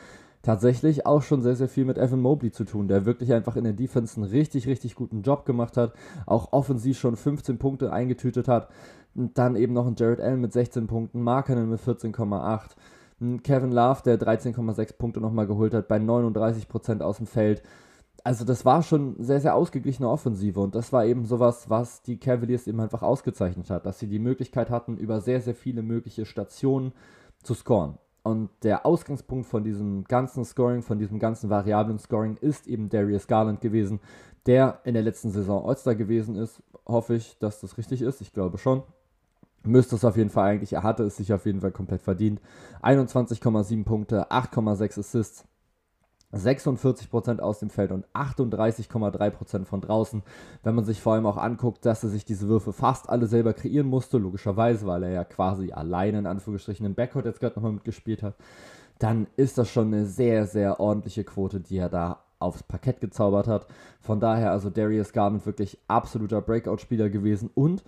tatsächlich 0.48 1.06
auch 1.06 1.24
schon 1.24 1.42
sehr, 1.42 1.58
sehr 1.58 1.68
viel 1.68 1.84
mit 1.84 1.98
Evan 1.98 2.22
Mobley 2.22 2.54
zu 2.54 2.64
tun, 2.64 2.88
der 2.88 3.06
wirklich 3.06 3.34
einfach 3.34 3.58
in 3.58 3.66
der 3.66 3.74
Defense 3.74 4.16
einen 4.16 4.30
richtig, 4.30 4.66
richtig 4.66 4.96
guten 4.96 5.22
Job 5.22 5.46
gemacht 5.46 5.76
hat, 5.76 5.92
auch 6.26 6.54
offensiv 6.54 6.98
schon 6.98 7.18
15 7.18 7.58
Punkte 7.58 7.92
eingetütet 7.92 8.48
hat. 8.48 8.70
Und 9.14 9.38
dann 9.38 9.58
eben 9.58 9.74
noch 9.74 9.86
ein 9.86 9.96
Jared 9.98 10.22
Allen 10.22 10.40
mit 10.40 10.54
16 10.54 10.88
Punkten, 10.88 11.22
Markkanen 11.22 11.70
mit 11.70 11.82
14,8, 11.82 13.42
Kevin 13.44 13.74
Love, 13.74 14.04
der 14.06 14.18
13,6 14.18 14.98
Punkte 14.98 15.20
nochmal 15.20 15.48
geholt 15.48 15.74
hat, 15.74 15.90
bei 15.90 15.98
39% 15.98 17.02
aus 17.02 17.18
dem 17.18 17.28
Feld. 17.28 17.62
Also 18.24 18.46
das 18.46 18.64
war 18.64 18.84
schon 18.84 19.22
sehr, 19.22 19.42
sehr 19.42 19.54
ausgeglichene 19.54 20.08
Offensive 20.08 20.62
und 20.62 20.76
das 20.76 20.94
war 20.94 21.06
eben 21.06 21.26
sowas, 21.26 21.70
was 21.70 22.04
die 22.04 22.20
Cavaliers 22.20 22.68
eben 22.68 22.80
einfach 22.80 23.02
ausgezeichnet 23.02 23.70
hat, 23.70 23.86
dass 23.86 24.00
sie 24.00 24.08
die 24.08 24.20
Möglichkeit 24.20 24.70
hatten, 24.70 24.96
über 24.96 25.20
sehr, 25.20 25.42
sehr 25.42 25.56
viele 25.56 25.82
mögliche 25.82 26.26
Stationen 26.26 26.94
zu 27.44 27.54
scoren. 27.54 27.98
Und 28.28 28.50
der 28.62 28.86
Ausgangspunkt 28.86 29.46
von 29.46 29.64
diesem 29.64 30.04
ganzen 30.04 30.44
Scoring, 30.44 30.82
von 30.82 31.00
diesem 31.00 31.18
ganzen 31.18 31.50
variablen 31.50 31.98
Scoring 31.98 32.36
ist 32.42 32.68
eben 32.68 32.90
Darius 32.90 33.26
Garland 33.26 33.62
gewesen, 33.62 34.02
der 34.46 34.82
in 34.84 34.96
der 34.96 35.04
letzten 35.04 35.32
Saison 35.32 35.66
All-Star 35.66 35.96
gewesen 35.96 36.36
ist. 36.36 36.62
Hoffe 36.86 37.16
ich, 37.16 37.38
dass 37.40 37.62
das 37.62 37.78
richtig 37.78 38.02
ist. 38.02 38.20
Ich 38.20 38.34
glaube 38.34 38.58
schon. 38.58 38.84
Müsste 39.64 39.96
es 39.96 40.04
auf 40.04 40.18
jeden 40.18 40.30
Fall 40.30 40.44
eigentlich. 40.44 40.74
Er 40.74 40.84
hatte 40.84 41.04
es 41.04 41.16
sich 41.16 41.32
auf 41.32 41.46
jeden 41.46 41.62
Fall 41.62 41.72
komplett 41.72 42.02
verdient. 42.02 42.42
21,7 42.84 43.86
Punkte, 43.86 44.30
8,6 44.30 45.00
Assists, 45.00 45.46
46% 46.34 47.40
aus 47.40 47.60
dem 47.60 47.70
Feld 47.70 47.92
und 47.92 48.06
38,3% 48.14 49.66
von 49.66 49.82
draußen. 49.82 50.24
Wenn 50.64 50.76
man 50.76 50.86
sich 50.86 51.02
vor 51.02 51.14
allem 51.14 51.26
auch 51.26 51.38
anguckt, 51.38 51.86
dass 51.86 52.04
er 52.04 52.10
sich 52.10 52.26
diese 52.26 52.48
Würfe 52.48 52.74
fast 52.74 53.10
alle 53.10 53.28
selber 53.28 53.54
kreieren 53.54 53.88
musste, 53.88 54.18
logischerweise, 54.18 54.86
weil 54.88 55.04
er 55.04 55.12
ja 55.12 55.24
quasi 55.24 55.72
alleine 55.72 56.20
in 56.20 56.26
Anführungsstrichen 56.26 56.86
im 56.86 56.96
Backcourt 56.96 57.26
jetzt 57.26 57.40
gerade 57.40 57.56
nochmal 57.56 57.74
mitgespielt 57.74 58.24
hat, 58.24 58.36
dann 59.00 59.28
ist 59.36 59.58
das 59.58 59.70
schon 59.70 59.88
eine 59.88 60.06
sehr, 60.06 60.48
sehr 60.48 60.80
ordentliche 60.80 61.24
Quote, 61.24 61.60
die 61.60 61.78
er 61.78 61.90
da 61.90 62.24
aufs 62.40 62.64
Parkett 62.64 63.02
gezaubert 63.02 63.48
hat. 63.48 63.68
Von 64.00 64.20
daher 64.20 64.52
also 64.52 64.70
Darius 64.70 65.14
Garland 65.14 65.46
wirklich 65.46 65.80
absoluter 65.88 66.42
Breakout-Spieler 66.42 67.10
gewesen 67.10 67.50
und 67.54 67.84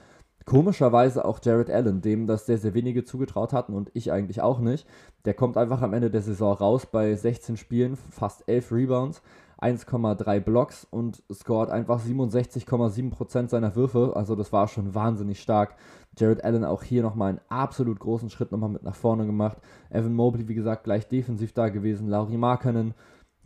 Komischerweise 0.49 1.25
auch 1.25 1.39
Jared 1.43 1.69
Allen, 1.69 2.01
dem 2.01 2.25
das 2.25 2.47
sehr, 2.47 2.57
sehr 2.57 2.73
wenige 2.73 3.03
zugetraut 3.03 3.53
hatten 3.53 3.75
und 3.75 3.91
ich 3.93 4.11
eigentlich 4.11 4.41
auch 4.41 4.57
nicht. 4.57 4.87
Der 5.25 5.35
kommt 5.35 5.57
einfach 5.57 5.83
am 5.83 5.93
Ende 5.93 6.09
der 6.09 6.23
Saison 6.23 6.53
raus 6.53 6.87
bei 6.87 7.13
16 7.13 7.55
Spielen, 7.55 7.95
fast 7.95 8.49
11 8.49 8.71
Rebounds, 8.71 9.21
1,3 9.61 10.39
Blocks 10.39 10.87
und 10.89 11.21
scored 11.31 11.69
einfach 11.69 12.03
67,7% 12.03 13.49
seiner 13.49 13.75
Würfe. 13.75 14.13
Also 14.15 14.35
das 14.35 14.51
war 14.51 14.67
schon 14.67 14.95
wahnsinnig 14.95 15.39
stark. 15.39 15.75
Jared 16.17 16.43
Allen 16.43 16.65
auch 16.65 16.81
hier 16.81 17.03
nochmal 17.03 17.29
einen 17.29 17.41
absolut 17.49 17.99
großen 17.99 18.31
Schritt 18.31 18.51
nochmal 18.51 18.71
mit 18.71 18.81
nach 18.81 18.95
vorne 18.95 19.27
gemacht. 19.27 19.59
Evan 19.91 20.15
Mobley, 20.15 20.47
wie 20.47 20.55
gesagt, 20.55 20.83
gleich 20.83 21.07
defensiv 21.07 21.53
da 21.53 21.69
gewesen. 21.69 22.07
Laurie 22.07 22.37
Markkanen 22.37 22.95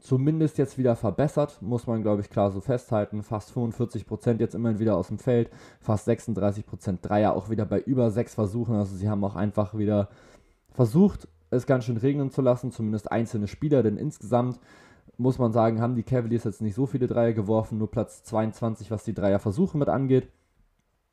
zumindest 0.04 0.58
jetzt 0.58 0.78
wieder 0.78 0.96
verbessert, 0.96 1.62
muss 1.62 1.88
man 1.88 2.04
glaube 2.04 2.22
ich 2.22 2.30
klar 2.30 2.52
so 2.52 2.60
festhalten. 2.60 3.24
Fast 3.24 3.52
45% 3.52 4.40
jetzt 4.40 4.54
immerhin 4.54 4.80
wieder 4.80 4.98
aus 4.98 5.08
dem 5.08 5.18
Feld, 5.18 5.50
fast 5.80 6.08
36% 6.08 7.00
Dreier, 7.02 7.34
auch 7.34 7.50
wieder 7.50 7.66
bei 7.66 7.80
über 7.80 8.12
sechs 8.12 8.36
Versuchen. 8.36 8.76
Also 8.76 8.96
sie 8.96 9.10
haben 9.10 9.24
auch 9.24 9.36
einfach 9.36 9.76
wieder 9.78 10.10
versucht, 10.74 11.28
es 11.50 11.66
ganz 11.66 11.86
schön 11.86 11.98
regnen 11.98 12.32
zu 12.32 12.42
lassen, 12.42 12.72
zumindest 12.72 13.12
einzelne 13.12 13.48
Spieler, 13.48 13.82
denn 13.82 13.98
insgesamt 13.98 14.60
muss 15.18 15.40
man 15.40 15.54
sagen, 15.54 15.80
haben 15.80 15.96
die 15.96 16.04
Cavaliers 16.04 16.44
jetzt 16.44 16.62
nicht 16.62 16.76
so 16.76 16.86
viele 16.86 17.08
Dreier 17.08 17.34
geworfen, 17.34 17.78
nur 17.78 17.90
Platz 17.90 18.24
22, 18.24 18.92
was 18.92 19.04
die 19.04 19.14
Dreierversuche 19.14 19.78
mit 19.78 19.88
angeht. 19.88 20.28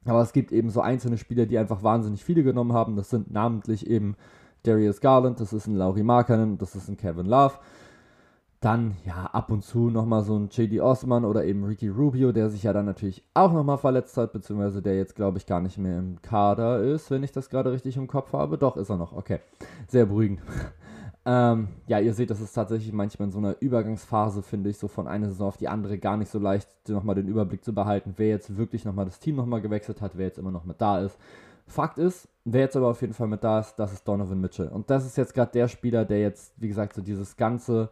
Aber 0.07 0.23
es 0.23 0.33
gibt 0.33 0.51
eben 0.51 0.71
so 0.71 0.81
einzelne 0.81 1.19
Spieler, 1.19 1.45
die 1.45 1.59
einfach 1.59 1.83
wahnsinnig 1.83 2.25
viele 2.25 2.43
genommen 2.43 2.73
haben. 2.73 2.97
Das 2.97 3.11
sind 3.11 3.31
namentlich 3.31 3.87
eben 3.87 4.17
Darius 4.63 5.01
Garland, 5.01 5.39
das 5.39 5.53
ist 5.53 5.67
ein 5.67 5.77
Laurie 5.77 6.03
Markkanen, 6.03 6.57
das 6.57 6.75
ist 6.75 6.89
ein 6.89 6.97
Kevin 6.97 7.27
Love 7.27 7.55
Dann 8.61 8.99
ja 9.07 9.25
ab 9.33 9.51
und 9.51 9.65
zu 9.65 9.89
nochmal 9.89 10.23
so 10.23 10.37
ein 10.39 10.51
JD 10.51 10.81
Osman 10.81 11.25
oder 11.25 11.47
eben 11.47 11.65
Ricky 11.65 11.89
Rubio, 11.89 12.31
der 12.31 12.51
sich 12.51 12.63
ja 12.65 12.75
dann 12.75 12.85
natürlich 12.85 13.25
auch 13.33 13.55
nochmal 13.55 13.79
verletzt 13.79 14.19
hat, 14.19 14.35
beziehungsweise 14.35 14.83
der 14.83 14.99
jetzt 14.99 15.17
glaube 15.17 15.39
ich 15.39 15.47
gar 15.47 15.63
nicht 15.63 15.79
mehr 15.79 15.99
im 15.99 16.21
Kader 16.21 16.83
ist, 16.83 17.11
wenn 17.11 17.23
ich 17.23 17.33
das 17.33 17.49
gerade 17.49 17.73
richtig 17.73 17.97
im 17.97 18.07
Kopf 18.07 18.35
habe. 18.35 18.59
Doch, 18.59 18.77
ist 18.77 18.91
er 18.91 18.99
noch, 18.99 19.15
okay. 19.15 19.39
Sehr 19.89 20.05
beruhigend. 20.05 20.43
ähm, 21.25 21.69
ja, 21.87 22.01
ihr 22.01 22.13
seht, 22.13 22.29
das 22.29 22.43
ist 22.43 22.53
tatsächlich 22.53 22.93
manchmal 22.93 23.29
in 23.29 23.33
so 23.33 23.39
einer 23.39 23.57
Übergangsphase, 23.61 24.43
finde 24.43 24.69
ich, 24.69 24.77
so 24.77 24.89
von 24.89 25.09
einer 25.09 25.29
Saison 25.29 25.49
auf 25.49 25.57
die 25.57 25.69
andere 25.69 25.97
gar 25.97 26.19
nicht 26.19 26.31
so 26.31 26.39
leicht, 26.39 26.69
nochmal 26.87 27.15
den 27.15 27.29
Überblick 27.29 27.65
zu 27.65 27.75
behalten, 27.75 28.13
wer 28.19 28.29
jetzt 28.29 28.59
wirklich 28.59 28.85
nochmal 28.85 29.07
das 29.07 29.21
Team 29.21 29.37
nochmal 29.37 29.63
gewechselt 29.63 30.03
hat, 30.03 30.19
wer 30.19 30.27
jetzt 30.27 30.39
immer 30.39 30.51
noch 30.51 30.67
mit 30.67 30.83
da 30.83 31.01
ist. 31.01 31.17
Fakt 31.67 31.97
ist, 31.97 32.29
wer 32.45 32.61
jetzt 32.61 32.77
aber 32.77 32.89
auf 32.89 33.01
jeden 33.01 33.15
Fall 33.15 33.29
mit 33.29 33.43
da 33.43 33.61
ist, 33.61 33.77
das 33.77 33.95
ist 33.95 34.07
Donovan 34.07 34.39
Mitchell. 34.39 34.69
Und 34.69 34.91
das 34.91 35.07
ist 35.07 35.17
jetzt 35.17 35.33
gerade 35.33 35.53
der 35.53 35.69
Spieler, 35.69 36.05
der 36.05 36.21
jetzt, 36.21 36.53
wie 36.59 36.69
gesagt, 36.69 36.95
so 36.95 37.01
dieses 37.01 37.39
ganze 37.39 37.89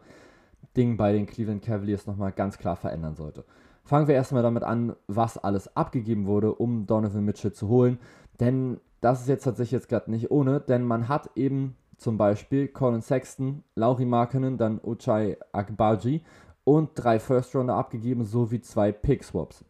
Ding 0.75 0.97
bei 0.97 1.11
den 1.11 1.25
Cleveland 1.25 1.63
Cavaliers 1.63 2.07
nochmal 2.07 2.31
ganz 2.31 2.57
klar 2.57 2.75
verändern 2.75 3.15
sollte. 3.15 3.43
Fangen 3.83 4.07
wir 4.07 4.15
erstmal 4.15 4.43
damit 4.43 4.63
an, 4.63 4.95
was 5.07 5.37
alles 5.37 5.75
abgegeben 5.75 6.27
wurde, 6.27 6.53
um 6.53 6.85
Donovan 6.85 7.25
Mitchell 7.25 7.53
zu 7.53 7.67
holen. 7.67 7.97
Denn 8.39 8.79
das 9.01 9.21
ist 9.21 9.27
jetzt 9.27 9.43
tatsächlich 9.43 9.71
jetzt 9.71 9.89
gerade 9.89 10.11
nicht 10.11 10.29
ohne, 10.31 10.59
denn 10.59 10.83
man 10.83 11.07
hat 11.07 11.31
eben 11.35 11.75
zum 11.97 12.17
Beispiel 12.17 12.67
Colin 12.67 13.01
Sexton, 13.01 13.63
Lauri 13.75 14.05
Markinen, 14.05 14.57
dann 14.57 14.79
Uchai 14.83 15.37
Akbaji 15.51 16.21
und 16.63 16.91
drei 16.95 17.19
First-Rounder 17.19 17.75
abgegeben, 17.75 18.23
sowie 18.23 18.61
zwei 18.61 18.91
Pick-Swaps. 18.91 19.65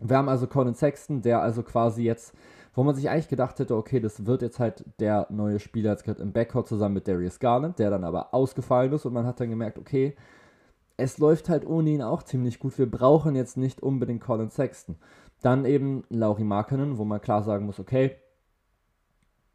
Wir 0.00 0.18
haben 0.18 0.28
also 0.28 0.46
Colin 0.46 0.74
Sexton, 0.74 1.22
der 1.22 1.40
also 1.40 1.62
quasi 1.62 2.02
jetzt 2.02 2.34
wo 2.76 2.84
man 2.84 2.94
sich 2.94 3.08
eigentlich 3.08 3.28
gedacht 3.28 3.58
hätte, 3.58 3.74
okay, 3.74 4.00
das 4.00 4.26
wird 4.26 4.42
jetzt 4.42 4.60
halt 4.60 4.84
der 5.00 5.26
neue 5.30 5.58
Spieler 5.58 5.92
jetzt 5.92 6.04
gerade 6.04 6.22
im 6.22 6.32
Backcourt 6.32 6.68
zusammen 6.68 6.94
mit 6.94 7.08
Darius 7.08 7.40
Garland, 7.40 7.78
der 7.78 7.90
dann 7.90 8.04
aber 8.04 8.34
ausgefallen 8.34 8.92
ist 8.92 9.06
und 9.06 9.14
man 9.14 9.26
hat 9.26 9.40
dann 9.40 9.48
gemerkt, 9.48 9.78
okay, 9.78 10.14
es 10.98 11.16
läuft 11.18 11.48
halt 11.48 11.66
ohne 11.66 11.90
ihn 11.90 12.02
auch 12.02 12.22
ziemlich 12.22 12.58
gut. 12.58 12.78
Wir 12.78 12.90
brauchen 12.90 13.34
jetzt 13.34 13.56
nicht 13.56 13.82
unbedingt 13.82 14.22
Colin 14.22 14.50
Sexton. 14.50 14.96
Dann 15.42 15.64
eben 15.64 16.04
Lauri 16.10 16.44
Markkanen, 16.44 16.98
wo 16.98 17.04
man 17.04 17.20
klar 17.20 17.42
sagen 17.42 17.64
muss, 17.64 17.80
okay, 17.80 18.16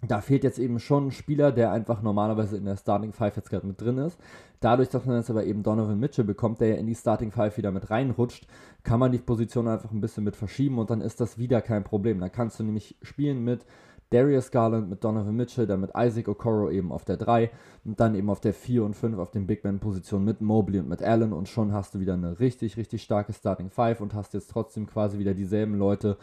da 0.08 0.20
fehlt 0.22 0.44
jetzt 0.44 0.58
eben 0.58 0.80
schon 0.80 1.08
ein 1.08 1.12
Spieler, 1.12 1.52
der 1.52 1.72
einfach 1.72 2.02
normalerweise 2.02 2.58
in 2.58 2.66
der 2.66 2.78
Starting 2.78 3.14
Five 3.14 3.36
jetzt 3.36 3.50
gerade 3.50 3.68
mit 3.68 3.80
drin 3.80 4.00
ist. 4.00 4.18
Dadurch, 4.60 4.90
dass 4.90 5.06
man 5.06 5.18
jetzt 5.18 5.30
aber 5.30 5.46
eben 5.46 5.64
Donovan 5.64 6.00
Mitchell 6.00 6.26
bekommt, 6.26 6.60
der 6.60 6.70
ja 6.70 6.76
in 6.76 6.88
die 6.88 6.96
Starting 6.96 7.32
Five 7.32 7.58
wieder 7.58 7.72
mit 7.72 7.90
reinrutscht, 7.90 8.48
kann 8.84 9.00
man 9.00 9.12
die 9.12 9.20
Position 9.20 9.68
einfach 9.68 9.92
ein 9.92 10.02
bisschen 10.02 10.24
mit 10.24 10.36
verschieben 10.36 10.80
und 10.80 10.90
dann 10.90 11.02
ist 11.02 11.22
das 11.22 11.38
wieder 11.38 11.62
kein 11.62 11.84
Problem. 11.84 12.20
Dann 12.20 12.32
kannst 12.32 12.60
du 12.60 12.64
nämlich 12.64 12.96
spielen 13.04 13.44
mit 13.44 13.66
Darius 14.12 14.52
Garland, 14.52 14.90
mit 14.90 15.04
Donovan 15.04 15.36
Mitchell, 15.36 15.66
dann 15.66 15.80
mit 15.80 15.92
Isaac 15.96 16.28
Okoro 16.28 16.70
eben 16.70 16.92
auf 16.92 17.06
der 17.06 17.16
3 17.16 17.50
und 17.86 18.00
dann 18.00 18.14
eben 18.14 18.30
auf 18.30 18.42
der 18.42 18.54
4 18.54 18.84
und 18.84 18.94
5 18.94 19.18
auf 19.18 19.32
den 19.32 19.48
Big 19.48 19.64
Man-Positionen 19.64 20.26
mit 20.26 20.42
Mobley 20.42 20.80
und 20.80 20.90
mit 20.90 21.02
Allen 21.02 21.32
und 21.32 21.48
schon 21.48 21.72
hast 21.72 21.96
du 21.96 22.00
wieder 22.02 22.16
eine 22.16 22.40
richtig, 22.40 22.76
richtig 22.76 23.04
starke 23.04 23.32
Starting 23.32 23.70
Five 23.70 24.02
und 24.02 24.14
hast 24.14 24.34
jetzt 24.34 24.52
trotzdem 24.52 24.86
quasi 24.86 25.18
wieder 25.18 25.34
dieselben 25.34 25.76
Leute, 25.76 26.18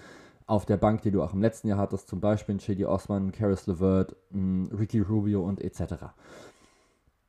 auf 0.49 0.65
der 0.67 0.79
Bank, 0.79 1.03
die 1.03 1.11
du 1.11 1.23
auch 1.23 1.35
im 1.35 1.43
letzten 1.43 1.69
Jahr 1.69 1.79
hattest, 1.79 2.09
zum 2.09 2.21
Beispiel 2.21 2.55
in 2.55 2.61
Shady 2.61 2.87
Osman, 2.87 3.31
Karis 3.33 3.67
LeVert, 3.67 4.17
Ricky 4.33 5.01
Rubio 5.01 5.43
und 5.43 5.61
etc. 5.61 6.07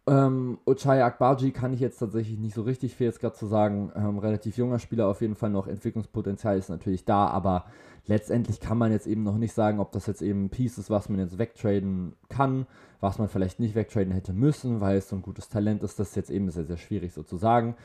Ähm, 0.07 0.57
Ochai 0.65 1.03
Akbaji 1.03 1.51
kann 1.51 1.73
ich 1.73 1.81
jetzt 1.81 1.99
tatsächlich 1.99 2.39
nicht 2.39 2.55
so 2.55 2.61
richtig 2.61 2.95
viel 2.95 3.07
jetzt 3.07 3.19
gerade 3.19 3.35
zu 3.35 3.45
sagen. 3.45 3.91
Ähm, 3.93 4.17
relativ 4.17 4.57
junger 4.57 4.79
Spieler, 4.79 5.07
auf 5.07 5.19
jeden 5.19 5.35
Fall 5.35 5.49
noch 5.49 5.67
Entwicklungspotenzial 5.67 6.57
ist 6.57 6.69
natürlich 6.69 7.03
da, 7.03 7.27
aber 7.27 7.65
letztendlich 8.05 8.61
kann 8.61 8.77
man 8.77 8.93
jetzt 8.93 9.05
eben 9.05 9.23
noch 9.23 9.38
nicht 9.38 9.53
sagen, 9.53 9.81
ob 9.81 9.91
das 9.91 10.07
jetzt 10.07 10.21
eben 10.21 10.45
ein 10.45 10.49
Piece 10.49 10.77
ist, 10.77 10.89
was 10.89 11.09
man 11.09 11.19
jetzt 11.19 11.38
wegtraden 11.38 12.15
kann, 12.29 12.67
was 13.01 13.19
man 13.19 13.27
vielleicht 13.27 13.59
nicht 13.59 13.75
wegtraden 13.75 14.13
hätte 14.13 14.31
müssen, 14.31 14.79
weil 14.79 14.97
es 14.97 15.09
so 15.09 15.17
ein 15.17 15.21
gutes 15.21 15.49
Talent 15.49 15.83
ist. 15.83 15.99
Das 15.99 16.09
ist 16.09 16.15
jetzt 16.15 16.31
eben 16.31 16.49
sehr, 16.49 16.65
sehr 16.65 16.77
schwierig 16.77 17.13
so 17.13 17.21
zu 17.21 17.35
sagen. 17.35 17.75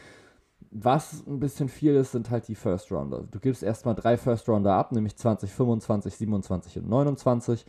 Was 0.71 1.27
ein 1.27 1.41
bisschen 1.41 1.69
viel 1.69 1.95
ist, 1.95 2.13
sind 2.13 2.31
halt 2.31 2.49
die 2.49 2.55
First 2.55 2.91
Rounder. 2.91 3.25
Du 3.31 3.39
gibst 3.39 3.63
erstmal 3.63 3.95
drei 3.95 4.17
First 4.17 4.49
Rounder 4.49 4.75
ab, 4.75 4.93
nämlich 4.93 5.17
20, 5.17 5.51
25, 5.51 6.17
27 6.17 6.79
und 6.79 6.89
29. 6.89 7.65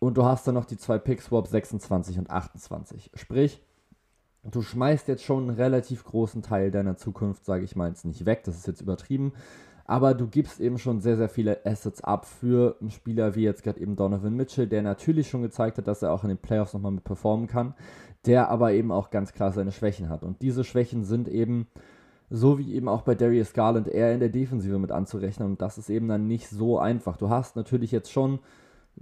Und 0.00 0.16
du 0.16 0.24
hast 0.24 0.46
dann 0.46 0.54
noch 0.54 0.64
die 0.64 0.76
zwei 0.76 0.98
Pick 0.98 1.22
Swaps 1.22 1.50
26 1.50 2.18
und 2.18 2.30
28. 2.30 3.10
Sprich, 3.14 3.62
du 4.42 4.62
schmeißt 4.62 5.08
jetzt 5.08 5.24
schon 5.24 5.48
einen 5.48 5.56
relativ 5.56 6.04
großen 6.04 6.42
Teil 6.42 6.70
deiner 6.70 6.96
Zukunft, 6.96 7.44
sage 7.44 7.64
ich 7.64 7.76
mal, 7.76 7.88
jetzt 7.88 8.04
nicht 8.04 8.26
weg, 8.26 8.42
das 8.44 8.56
ist 8.56 8.66
jetzt 8.66 8.80
übertrieben. 8.80 9.32
Aber 9.86 10.14
du 10.14 10.26
gibst 10.26 10.60
eben 10.60 10.78
schon 10.78 11.00
sehr, 11.00 11.16
sehr 11.16 11.28
viele 11.28 11.64
Assets 11.66 12.02
ab 12.02 12.24
für 12.26 12.76
einen 12.80 12.90
Spieler 12.90 13.34
wie 13.34 13.42
jetzt 13.42 13.62
gerade 13.62 13.80
eben 13.80 13.96
Donovan 13.96 14.34
Mitchell, 14.34 14.66
der 14.66 14.82
natürlich 14.82 15.28
schon 15.28 15.42
gezeigt 15.42 15.76
hat, 15.76 15.86
dass 15.86 16.02
er 16.02 16.12
auch 16.12 16.24
in 16.24 16.30
den 16.30 16.38
Playoffs 16.38 16.72
nochmal 16.72 16.92
mit 16.92 17.04
performen 17.04 17.46
kann, 17.46 17.74
der 18.24 18.48
aber 18.48 18.72
eben 18.72 18.90
auch 18.90 19.10
ganz 19.10 19.34
klar 19.34 19.52
seine 19.52 19.72
Schwächen 19.72 20.08
hat. 20.08 20.24
Und 20.24 20.40
diese 20.40 20.64
Schwächen 20.64 21.04
sind 21.04 21.28
eben 21.28 21.66
so 22.30 22.58
wie 22.58 22.74
eben 22.74 22.88
auch 22.88 23.02
bei 23.02 23.14
Darius 23.14 23.52
Garland 23.52 23.88
eher 23.88 24.12
in 24.12 24.20
der 24.20 24.28
Defensive 24.28 24.78
mit 24.78 24.90
anzurechnen. 24.90 25.48
Und 25.50 25.62
das 25.62 25.78
ist 25.78 25.90
eben 25.90 26.08
dann 26.08 26.26
nicht 26.26 26.48
so 26.48 26.78
einfach. 26.78 27.16
Du 27.16 27.28
hast 27.28 27.56
natürlich 27.56 27.92
jetzt 27.92 28.10
schon 28.10 28.38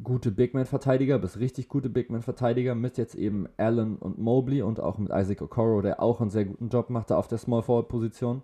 gute 0.02 0.30
Bigman-Verteidiger, 0.30 1.18
bis 1.18 1.38
richtig 1.38 1.68
gute 1.68 1.90
Bigman-Verteidiger 1.90 2.74
mit 2.74 2.98
jetzt 2.98 3.14
eben 3.14 3.46
Allen 3.56 3.96
und 3.96 4.18
Mobley 4.18 4.62
und 4.62 4.80
auch 4.80 4.98
mit 4.98 5.12
Isaac 5.12 5.42
Okoro, 5.42 5.82
der 5.82 6.02
auch 6.02 6.20
einen 6.20 6.30
sehr 6.30 6.46
guten 6.46 6.68
Job 6.68 6.90
macht 6.90 7.10
da 7.10 7.16
auf 7.16 7.28
der 7.28 7.38
Small 7.38 7.62
Forward-Position. 7.62 8.42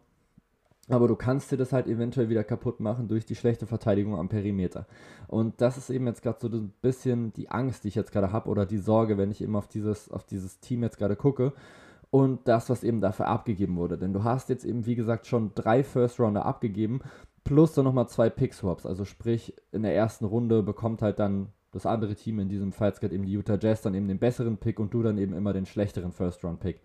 Aber 0.91 1.07
du 1.07 1.17
kannst 1.17 1.53
dir 1.53 1.59
das 1.59 1.73
halt 1.73 1.87
eventuell 1.87 2.31
wieder 2.31 2.45
kaputt 2.45 2.81
machen 2.81 3.09
durch 3.09 3.27
die 3.27 3.35
schlechte 3.35 3.67
Verteidigung 3.67 4.17
am 4.19 4.31
Perimeter. 4.31 4.87
Und 5.27 5.61
das 5.61 5.77
ist 5.77 5.91
eben 5.91 6.07
jetzt 6.07 6.23
gerade 6.23 6.39
so 6.41 6.49
ein 6.49 6.73
bisschen 6.81 7.33
die 7.35 7.51
Angst, 7.51 7.85
die 7.85 7.89
ich 7.89 7.95
jetzt 7.95 8.13
gerade 8.13 8.33
habe, 8.33 8.49
oder 8.49 8.65
die 8.65 8.79
Sorge, 8.79 9.19
wenn 9.19 9.31
ich 9.31 9.43
eben 9.43 9.57
auf 9.57 9.69
dieses, 9.69 10.11
auf 10.11 10.25
dieses 10.25 10.61
Team 10.61 10.83
jetzt 10.83 10.99
gerade 10.99 11.17
gucke 11.17 11.53
und 12.11 12.49
das, 12.49 12.71
was 12.71 12.85
eben 12.85 13.01
dafür 13.01 13.29
abgegeben 13.29 13.77
wurde. 13.77 13.99
Denn 13.99 14.13
du 14.13 14.25
hast 14.25 14.49
jetzt 14.49 14.65
eben, 14.65 14.87
wie 14.87 14.95
gesagt, 14.95 15.27
schon 15.27 15.53
drei 15.55 15.83
First 15.83 16.19
Rounder 16.21 16.47
abgegeben, 16.47 17.01
plus 17.45 17.73
dann 17.75 17.85
nochmal 17.85 18.09
zwei 18.09 18.31
Pick 18.31 18.55
Swaps. 18.55 18.87
Also 18.87 19.05
sprich, 19.05 19.55
in 19.73 19.83
der 19.83 19.95
ersten 19.95 20.25
Runde 20.25 20.63
bekommt 20.63 21.03
halt 21.03 21.19
dann 21.19 21.49
das 21.71 21.87
andere 21.87 22.15
Team, 22.15 22.39
in 22.39 22.49
diesem 22.49 22.73
Fall 22.73 22.89
jetzt 22.89 23.01
gerade 23.01 23.15
eben 23.15 23.27
die 23.27 23.33
Utah 23.33 23.59
Jazz, 23.61 23.83
dann 23.83 23.95
eben 23.95 24.09
den 24.09 24.19
besseren 24.19 24.57
Pick 24.57 24.81
und 24.81 24.95
du 24.95 25.03
dann 25.03 25.19
eben 25.19 25.35
immer 25.35 25.53
den 25.53 25.67
schlechteren 25.67 26.13
First 26.13 26.43
Round 26.45 26.61
Pick. 26.61 26.81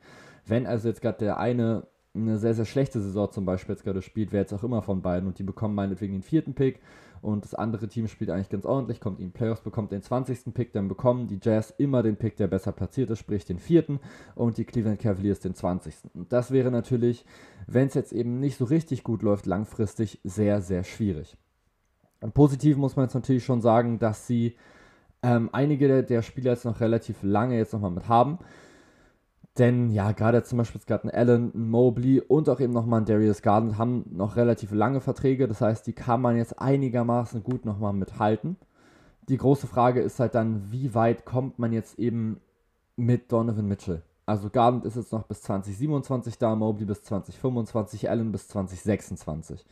Wenn 0.46 0.68
also 0.68 0.90
jetzt 0.90 1.02
gerade 1.02 1.20
der 1.20 1.38
eine 1.38 1.88
eine 2.16 2.38
sehr, 2.38 2.54
sehr 2.54 2.66
schlechte 2.66 3.02
Saison 3.02 3.32
zum 3.32 3.46
Beispiel 3.46 3.74
jetzt 3.74 3.84
gerade 3.84 4.02
spielt, 4.02 4.32
wer 4.32 4.42
jetzt 4.42 4.54
auch 4.54 4.64
immer 4.64 4.82
von 4.82 5.02
beiden 5.02 5.28
und 5.28 5.40
die 5.40 5.44
bekommen 5.44 5.74
meinetwegen 5.74 6.14
den 6.14 6.22
vierten 6.22 6.54
Pick 6.54 6.80
und 7.24 7.46
das 7.46 7.56
andere 7.56 7.88
Team 7.88 8.08
spielt 8.08 8.30
eigentlich 8.30 8.50
ganz 8.50 8.66
ordentlich, 8.66 9.00
kommt 9.00 9.20
in 9.20 9.28
die 9.28 9.32
Playoffs, 9.32 9.62
bekommt 9.62 9.92
den 9.92 10.02
20. 10.02 10.54
Pick, 10.54 10.74
dann 10.74 10.90
bekommen 10.90 11.28
die 11.28 11.40
Jazz 11.42 11.74
immer 11.78 12.04
den 12.04 12.18
Pick, 12.18 12.36
der 12.36 12.48
besser 12.48 12.74
platziert 12.74 13.10
ist, 13.10 13.20
sprich 13.20 13.46
den 13.46 13.60
vierten 13.60 14.00
und 14.36 14.58
die 14.58 14.66
Cleveland 14.66 15.00
Cavaliers 15.00 15.40
den 15.40 15.56
20. 15.56 15.96
Und 16.14 16.34
das 16.34 16.52
wäre 16.52 16.70
natürlich, 16.70 17.26
wenn 17.66 17.88
es 17.88 17.94
jetzt 17.94 18.12
eben 18.12 18.40
nicht 18.40 18.58
so 18.58 18.66
richtig 18.66 19.04
gut 19.04 19.24
läuft, 19.24 19.46
langfristig 19.46 20.20
sehr, 20.24 20.62
sehr 20.62 20.84
schwierig. 20.84 21.38
Und 22.20 22.34
positiv 22.34 22.78
muss 22.78 22.96
man 22.96 23.06
jetzt 23.06 23.16
natürlich 23.16 23.46
schon 23.46 23.62
sagen, 23.62 24.00
dass 24.00 24.28
sie 24.28 24.56
ähm, 25.22 25.50
einige 25.54 25.88
der, 25.88 26.04
der 26.04 26.22
Spieler 26.22 26.52
jetzt 26.52 26.66
noch 26.66 26.82
relativ 26.82 27.24
lange 27.24 27.58
jetzt 27.58 27.72
nochmal 27.72 27.92
mit 27.92 28.10
haben. 28.10 28.40
Denn 29.60 29.92
ja, 29.92 30.14
gerade 30.14 30.42
zum 30.44 30.58
Beispiel 30.58 30.82
gerade 30.86 31.08
ein 31.08 31.12
Allen, 31.12 31.52
ein 31.54 31.70
Mobley 31.70 32.20
und 32.20 32.50
auch 32.50 32.60
eben 32.60 32.74
nochmal 32.74 33.02
ein 33.02 33.06
Darius 33.06 33.44
Garland 33.44 33.78
haben 33.78 34.06
noch 34.12 34.36
relativ 34.36 34.72
lange 34.72 35.00
Verträge. 35.00 35.48
Das 35.48 35.62
heißt, 35.62 35.86
die 35.86 35.94
kann 35.94 36.22
man 36.22 36.38
jetzt 36.38 36.60
einigermaßen 36.60 37.44
gut 37.44 37.64
nochmal 37.64 37.94
mithalten. 37.94 38.58
Die 39.30 39.38
große 39.38 39.68
Frage 39.68 40.02
ist 40.02 40.20
halt 40.20 40.34
dann, 40.34 40.72
wie 40.72 40.96
weit 40.96 41.26
kommt 41.26 41.60
man 41.60 41.72
jetzt 41.72 42.00
eben 42.00 42.42
mit 42.96 43.32
Donovan 43.32 43.68
Mitchell? 43.68 44.02
Also 44.26 44.50
Garland 44.50 44.86
ist 44.86 44.96
jetzt 44.96 45.12
noch 45.12 45.24
bis 45.24 45.42
2027 45.44 46.38
da, 46.40 46.56
Mobley 46.56 46.86
bis 46.86 47.04
2025, 47.04 48.10
Allen 48.10 48.32
bis 48.32 48.48
2026. 48.48 49.66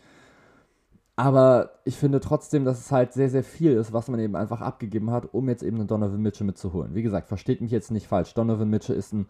Aber 1.15 1.71
ich 1.85 1.97
finde 1.97 2.19
trotzdem, 2.19 2.65
dass 2.65 2.79
es 2.79 2.91
halt 2.91 3.13
sehr, 3.13 3.29
sehr 3.29 3.43
viel 3.43 3.73
ist, 3.73 3.93
was 3.93 4.09
man 4.09 4.19
eben 4.19 4.35
einfach 4.35 4.61
abgegeben 4.61 5.11
hat, 5.11 5.33
um 5.33 5.50
jetzt 5.50 5.63
eben 5.63 5.77
einen 5.77 5.88
Donovan 5.88 6.21
Mitchell 6.21 6.47
mitzuholen. 6.47 6.93
Wie 6.93 7.03
gesagt, 7.03 7.27
versteht 7.27 7.61
mich 7.61 7.71
jetzt 7.71 7.91
nicht 7.91 8.07
falsch. 8.07 8.33
Donovan 8.33 8.69
Mitchell 8.69 8.95
ist 8.95 9.13
ein 9.13 9.27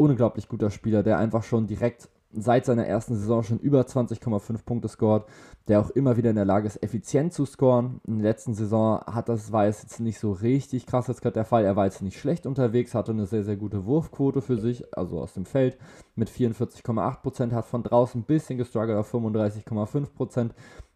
unglaublich 0.00 0.48
guter 0.48 0.70
Spieler, 0.70 1.02
der 1.02 1.18
einfach 1.18 1.42
schon 1.42 1.66
direkt 1.66 2.08
seit 2.32 2.64
seiner 2.64 2.86
ersten 2.86 3.16
Saison 3.16 3.42
schon 3.42 3.58
über 3.58 3.80
20,5 3.80 4.64
Punkte 4.64 4.88
scored, 4.88 5.24
der 5.68 5.80
auch 5.80 5.90
immer 5.90 6.16
wieder 6.16 6.30
in 6.30 6.36
der 6.36 6.44
Lage 6.44 6.68
ist, 6.68 6.82
effizient 6.82 7.32
zu 7.32 7.44
scoren. 7.44 8.00
In 8.06 8.18
der 8.18 8.30
letzten 8.30 8.54
Saison 8.54 9.00
hat 9.00 9.28
das, 9.28 9.50
war 9.50 9.66
es 9.66 9.82
jetzt 9.82 10.00
nicht 10.00 10.20
so 10.20 10.32
richtig 10.32 10.86
krass 10.86 11.08
jetzt 11.08 11.22
gerade 11.22 11.34
der 11.34 11.44
Fall. 11.44 11.64
Er 11.64 11.74
war 11.74 11.86
jetzt 11.86 12.02
nicht 12.02 12.18
schlecht 12.18 12.46
unterwegs, 12.46 12.94
hatte 12.94 13.12
eine 13.12 13.26
sehr, 13.26 13.42
sehr 13.42 13.56
gute 13.56 13.84
Wurfquote 13.84 14.42
für 14.42 14.58
sich, 14.58 14.96
also 14.96 15.20
aus 15.20 15.34
dem 15.34 15.44
Feld 15.44 15.76
mit 16.14 16.30
44,8%, 16.30 17.52
hat 17.52 17.66
von 17.66 17.82
draußen 17.82 18.20
ein 18.20 18.24
bisschen 18.24 18.58
gestruggelt 18.58 18.98
auf 18.98 19.12
35,5%, 19.12 20.50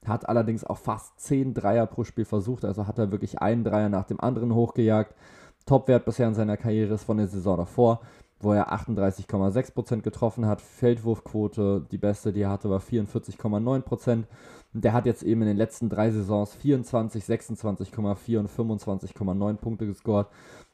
hat 0.06 0.28
allerdings 0.28 0.64
auch 0.64 0.78
fast 0.78 1.18
10 1.18 1.52
Dreier 1.52 1.87
pro 1.87 2.04
Spiel 2.04 2.25
versucht, 2.25 2.64
also 2.64 2.87
hat 2.87 2.99
er 2.99 3.11
wirklich 3.11 3.40
einen 3.40 3.64
Dreier 3.64 3.88
nach 3.88 4.04
dem 4.04 4.20
anderen 4.20 4.54
hochgejagt. 4.54 5.14
Topwert 5.66 6.04
bisher 6.04 6.28
in 6.28 6.34
seiner 6.34 6.58
Karriere 6.58 6.94
ist 6.94 7.04
von 7.04 7.16
der 7.16 7.26
Saison 7.26 7.56
davor 7.56 8.00
wo 8.41 8.53
er 8.53 8.73
38,6% 8.73 10.03
getroffen 10.03 10.47
hat. 10.47 10.61
Feldwurfquote, 10.61 11.87
die 11.91 11.99
beste, 11.99 12.33
die 12.33 12.43
er 12.43 12.50
hatte, 12.50 12.71
war 12.71 12.81
44,9%. 12.81 14.25
Der 14.73 14.93
hat 14.93 15.07
jetzt 15.07 15.23
eben 15.23 15.43
in 15.43 15.49
den 15.49 15.57
letzten 15.57 15.88
drei 15.88 16.11
Saisons 16.11 16.55
24, 16.55 17.25
26,4 17.25 18.38
und 18.38 18.50
25,9 18.50 19.55
Punkte 19.55 19.87
gescored. 19.87 20.29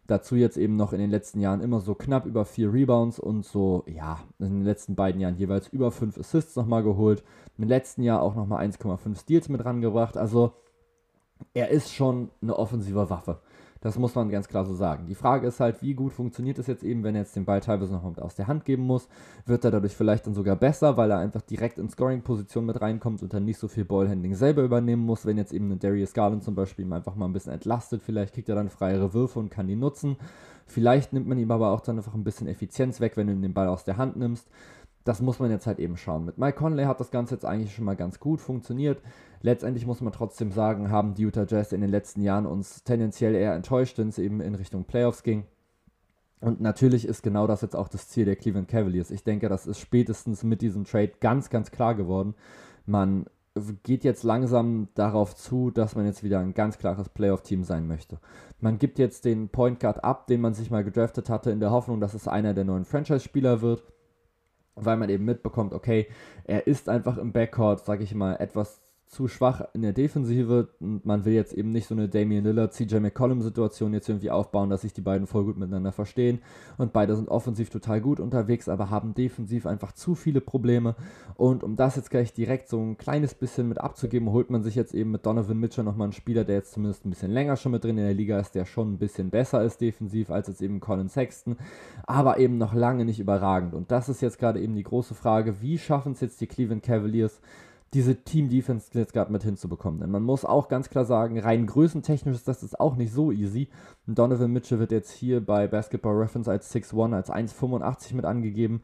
Dazu 0.07 0.35
jetzt 0.35 0.57
eben 0.57 0.75
noch 0.75 0.93
in 0.93 0.99
den 0.99 1.11
letzten 1.11 1.39
Jahren 1.39 1.61
immer 1.61 1.81
so 1.81 1.95
knapp 1.95 2.27
über 2.27 2.45
vier 2.45 2.73
Rebounds 2.73 3.21
und 3.21 3.45
so, 3.45 3.85
ja, 3.87 4.19
in 4.41 4.47
den 4.47 4.65
letzten 4.65 4.97
beiden 4.97 5.21
Jahren 5.21 5.37
jeweils 5.37 5.69
über 5.69 5.93
fünf 5.93 6.19
Assists 6.19 6.57
nochmal 6.57 6.83
geholt. 6.83 7.23
Im 7.57 7.69
letzten 7.69 8.03
Jahr 8.03 8.21
auch 8.21 8.35
nochmal 8.35 8.67
1,5 8.67 9.21
Steals 9.21 9.49
mit 9.49 9.65
rangebracht. 9.65 10.17
Also 10.17 10.55
er 11.55 11.69
ist 11.69 11.93
schon 11.93 12.31
eine 12.43 12.59
offensive 12.59 13.09
Waffe. 13.09 13.41
Das 13.83 13.99
muss 13.99 14.15
man 14.15 14.29
ganz 14.29 14.47
klar 14.47 14.67
so 14.67 14.75
sagen. 14.75 15.07
Die 15.07 15.15
Frage 15.15 15.47
ist 15.47 15.59
halt, 15.59 15.81
wie 15.81 15.95
gut 15.95 16.13
funktioniert 16.13 16.59
es 16.59 16.67
jetzt 16.67 16.83
eben, 16.83 17.03
wenn 17.03 17.15
er 17.15 17.23
jetzt 17.23 17.35
den 17.35 17.47
Ball 17.47 17.61
teilweise 17.61 17.95
noch 17.95 18.05
aus 18.19 18.35
der 18.35 18.47
Hand 18.47 18.67
geben 18.67 18.83
muss? 18.83 19.09
Wird 19.47 19.65
er 19.65 19.71
dadurch 19.71 19.97
vielleicht 19.97 20.27
dann 20.27 20.35
sogar 20.35 20.57
besser, 20.57 20.99
weil 20.99 21.11
er 21.11 21.19
einfach 21.19 21.41
direkt 21.41 21.79
in 21.79 21.89
Scoring-Position 21.89 22.67
mit 22.67 22.81
reinkommt 22.83 23.23
und 23.23 23.33
dann 23.33 23.47
nicht 23.47 23.59
so 23.59 23.69
viel 23.69 23.87
Ballhandling 23.87 24.35
selber 24.35 24.63
übernehmen 24.63 25.07
muss? 25.07 25.25
Wenn 25.25 25.39
jetzt 25.39 25.55
eben 25.55 25.71
ein 25.71 25.79
Darius 25.79 26.13
Garland 26.13 26.45
zum 26.45 26.55
Beispiel 26.55 26.85
ihm 26.85 26.93
einfach 26.93 27.15
mal 27.15 27.25
ein 27.25 27.33
bisschen 27.33 27.55
entlastet, 27.55 28.03
vielleicht 28.03 28.35
kriegt 28.35 28.51
er 28.51 28.55
dann 28.55 28.69
freiere 28.69 29.15
Würfe 29.15 29.39
und 29.39 29.51
kann 29.51 29.67
die 29.67 29.77
nutzen. 29.77 30.17
Vielleicht 30.67 31.15
nimmt 31.15 31.27
man 31.27 31.39
ihm 31.39 31.51
aber 31.51 31.71
auch 31.71 31.81
dann 31.81 31.97
einfach 31.97 32.15
ein 32.15 32.23
bisschen 32.23 32.49
Effizienz 32.49 33.01
weg, 33.01 33.17
wenn 33.17 33.29
du 33.29 33.33
ihm 33.33 33.43
den 33.43 33.55
Ball 33.55 33.67
aus 33.67 33.85
der 33.85 33.97
Hand 33.97 34.17
nimmst 34.17 34.47
das 35.05 35.23
muss 35.23 35.39
man 35.39 35.51
jetzt 35.51 35.67
halt 35.67 35.79
eben 35.79 35.97
schauen. 35.97 36.25
Mit 36.25 36.39
Mike 36.39 36.59
Conley 36.59 36.85
hat 36.85 37.01
das 37.01 37.11
Ganze 37.11 37.35
jetzt 37.35 37.45
eigentlich 37.45 37.75
schon 37.75 37.85
mal 37.85 37.97
ganz 37.97 38.21
gut 38.21 38.41
funktioniert. 38.41 39.01
Letztendlich 39.43 39.87
muss 39.87 40.01
man 40.01 40.13
trotzdem 40.13 40.53
sagen, 40.53 40.91
haben 40.91 41.15
die 41.15 41.23
Utah 41.23 41.47
Jazz 41.49 41.73
in 41.73 41.81
den 41.81 41.91
letzten 41.91 42.23
Jahren 42.23 42.47
uns 42.47 42.85
tendenziell 42.85 43.35
eher 43.35 43.55
enttäuscht, 43.55 43.99
wenn 43.99 44.09
es 44.09 44.19
eben 44.19 44.41
in 44.41 44.55
Richtung 44.55 44.85
Playoffs 44.85 45.23
ging. 45.23 45.45
Und 46.41 46.61
natürlich 46.61 47.07
ist 47.07 47.23
genau 47.23 47.47
das 47.47 47.63
jetzt 47.63 47.77
auch 47.77 47.89
das 47.89 48.09
Ziel 48.09 48.25
der 48.25 48.37
Cleveland 48.37 48.69
Cavaliers. 48.69 49.11
Ich 49.11 49.25
denke, 49.25 49.49
das 49.49 49.67
ist 49.67 49.79
spätestens 49.79 50.43
mit 50.43 50.63
diesem 50.63 50.85
Trade 50.85 51.13
ganz, 51.21 51.51
ganz 51.51 51.71
klar 51.71 51.95
geworden. 51.95 52.35
Man 52.87 53.27
geht 53.83 54.05
jetzt 54.05 54.23
langsam 54.23 54.89
darauf 54.95 55.35
zu, 55.35 55.71
dass 55.71 55.97
man 55.97 56.07
jetzt 56.07 56.23
wieder 56.23 56.39
ein 56.39 56.55
ganz 56.55 56.79
klares 56.79 57.09
Playoff-Team 57.09 57.65
sein 57.65 57.87
möchte. 57.87 58.19
Man 58.61 58.79
gibt 58.79 58.99
jetzt 58.99 59.25
den 59.25 59.49
Point 59.49 59.81
Guard 59.81 60.05
ab, 60.05 60.27
den 60.29 60.41
man 60.41 60.55
sich 60.55 60.71
mal 60.71 60.85
gedraftet 60.85 61.29
hatte, 61.29 61.51
in 61.51 61.61
der 61.61 61.71
Hoffnung, 61.71 62.01
dass 62.01 62.15
es 62.15 62.29
einer 62.29 62.55
der 62.55 62.65
neuen 62.65 62.85
Franchise-Spieler 62.85 63.61
wird 63.61 63.83
weil 64.85 64.97
man 64.97 65.09
eben 65.11 65.25
mitbekommt, 65.25 65.73
okay, 65.73 66.07
er 66.45 66.67
ist 66.67 66.89
einfach 66.89 67.17
im 67.19 67.33
Backcourt, 67.33 67.85
sag 67.85 68.01
ich 68.01 68.15
mal, 68.15 68.37
etwas 68.37 68.81
zu 69.11 69.27
schwach 69.27 69.63
in 69.75 69.83
der 69.83 69.93
Defensive 69.93 70.69
und 70.79 71.05
man 71.05 71.25
will 71.25 71.33
jetzt 71.33 71.53
eben 71.53 71.71
nicht 71.71 71.89
so 71.89 71.97
eine 71.97 72.09
Damian 72.09 72.45
Lillard, 72.45 72.73
CJ 72.73 73.01
McCollum 73.01 73.43
Situation 73.43 73.93
jetzt 73.93 74.09
irgendwie 74.09 74.31
aufbauen, 74.31 74.71
dass 74.71 74.83
sich 74.83 74.93
die 74.93 75.01
beiden 75.01 75.27
voll 75.27 75.45
gut 75.45 75.59
miteinander 75.59 75.91
verstehen 75.91 76.39
und 76.79 76.93
beide 76.93 77.17
sind 77.17 77.29
offensiv 77.29 77.71
total 77.71 78.01
gut 78.01 78.21
unterwegs, 78.21 78.69
aber 78.69 78.89
haben 78.89 79.15
defensiv 79.15 79.67
einfach 79.67 79.91
zu 79.91 80.15
viele 80.15 80.41
Probleme 80.41 80.95
und 81.35 81.65
um 81.65 81.75
das 81.75 81.97
jetzt 81.97 82.11
gleich 82.11 82.33
direkt 82.33 82.69
so 82.69 82.81
ein 82.81 82.99
kleines 82.99 83.35
bisschen 83.35 83.69
mit 83.69 83.79
abzugeben, 83.79 84.31
holt 84.31 84.49
man 84.49 84.63
sich 84.63 84.77
jetzt 84.77 84.95
eben 84.95 85.11
mit 85.11 85.27
Donovan 85.27 85.59
Mitchell 85.59 85.83
nochmal 85.83 86.07
einen 86.07 86.13
Spieler, 86.13 86.45
der 86.45 86.57
jetzt 86.57 86.73
zumindest 86.73 87.05
ein 87.05 87.11
bisschen 87.11 87.33
länger 87.33 87.57
schon 87.57 87.73
mit 87.73 87.83
drin 87.83 87.99
in 87.99 88.05
der 88.05 88.15
Liga 88.15 88.39
ist, 88.39 88.55
der 88.55 88.65
schon 88.65 88.93
ein 88.93 88.99
bisschen 88.99 89.31
besser 89.31 89.65
ist 89.65 89.81
defensiv 89.81 90.31
als 90.31 90.47
jetzt 90.47 90.63
eben 90.63 90.79
Colin 90.79 91.09
Sexton, 91.09 91.57
aber 92.07 92.39
eben 92.39 92.59
noch 92.59 92.75
lange 92.75 93.05
nicht 93.05 93.19
überragend. 93.19 93.75
Und 93.75 93.91
das 93.91 94.09
ist 94.09 94.23
jetzt 94.23 94.39
gerade 94.39 94.61
eben 94.61 94.77
die 94.77 94.85
große 94.85 95.17
Frage, 95.17 95.61
wie 95.61 95.79
schaffen 95.79 96.13
es 96.13 96.21
jetzt 96.21 96.41
die 96.41 96.47
Cleveland 96.47 96.85
Cavaliers 96.85 97.41
diese 97.93 98.23
Team-Defense 98.23 98.91
jetzt 98.93 99.13
gerade 99.13 99.33
mit 99.33 99.43
hinzubekommen. 99.43 100.01
Denn 100.01 100.11
man 100.11 100.23
muss 100.23 100.45
auch 100.45 100.69
ganz 100.69 100.91
klar 100.91 101.05
sagen, 101.05 101.39
rein 101.41 101.67
größentechnisch 101.67 102.37
ist 102.37 102.49
das 102.49 102.75
auch 102.75 102.97
nicht 102.97 103.13
so 103.13 103.33
easy. 103.33 103.69
Donovan 104.07 104.53
Mitchell 104.53 104.79
wird 104.79 104.93
jetzt 104.93 105.11
hier 105.11 105.45
bei 105.45 105.67
Basketball 105.67 106.17
Reference 106.17 106.49
als 106.49 106.73
6'1, 106.75 107.15
als 107.15 107.31
1,85 107.31 108.15
mit 108.15 108.25
angegeben. 108.25 108.83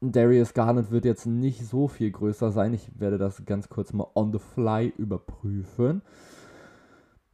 Darius 0.00 0.54
Garland 0.54 0.90
wird 0.90 1.04
jetzt 1.04 1.26
nicht 1.26 1.66
so 1.66 1.88
viel 1.88 2.10
größer 2.10 2.52
sein. 2.52 2.74
Ich 2.74 2.88
werde 3.00 3.18
das 3.18 3.44
ganz 3.46 3.68
kurz 3.68 3.92
mal 3.92 4.06
on 4.14 4.32
the 4.32 4.38
fly 4.38 4.92
überprüfen. 4.96 6.02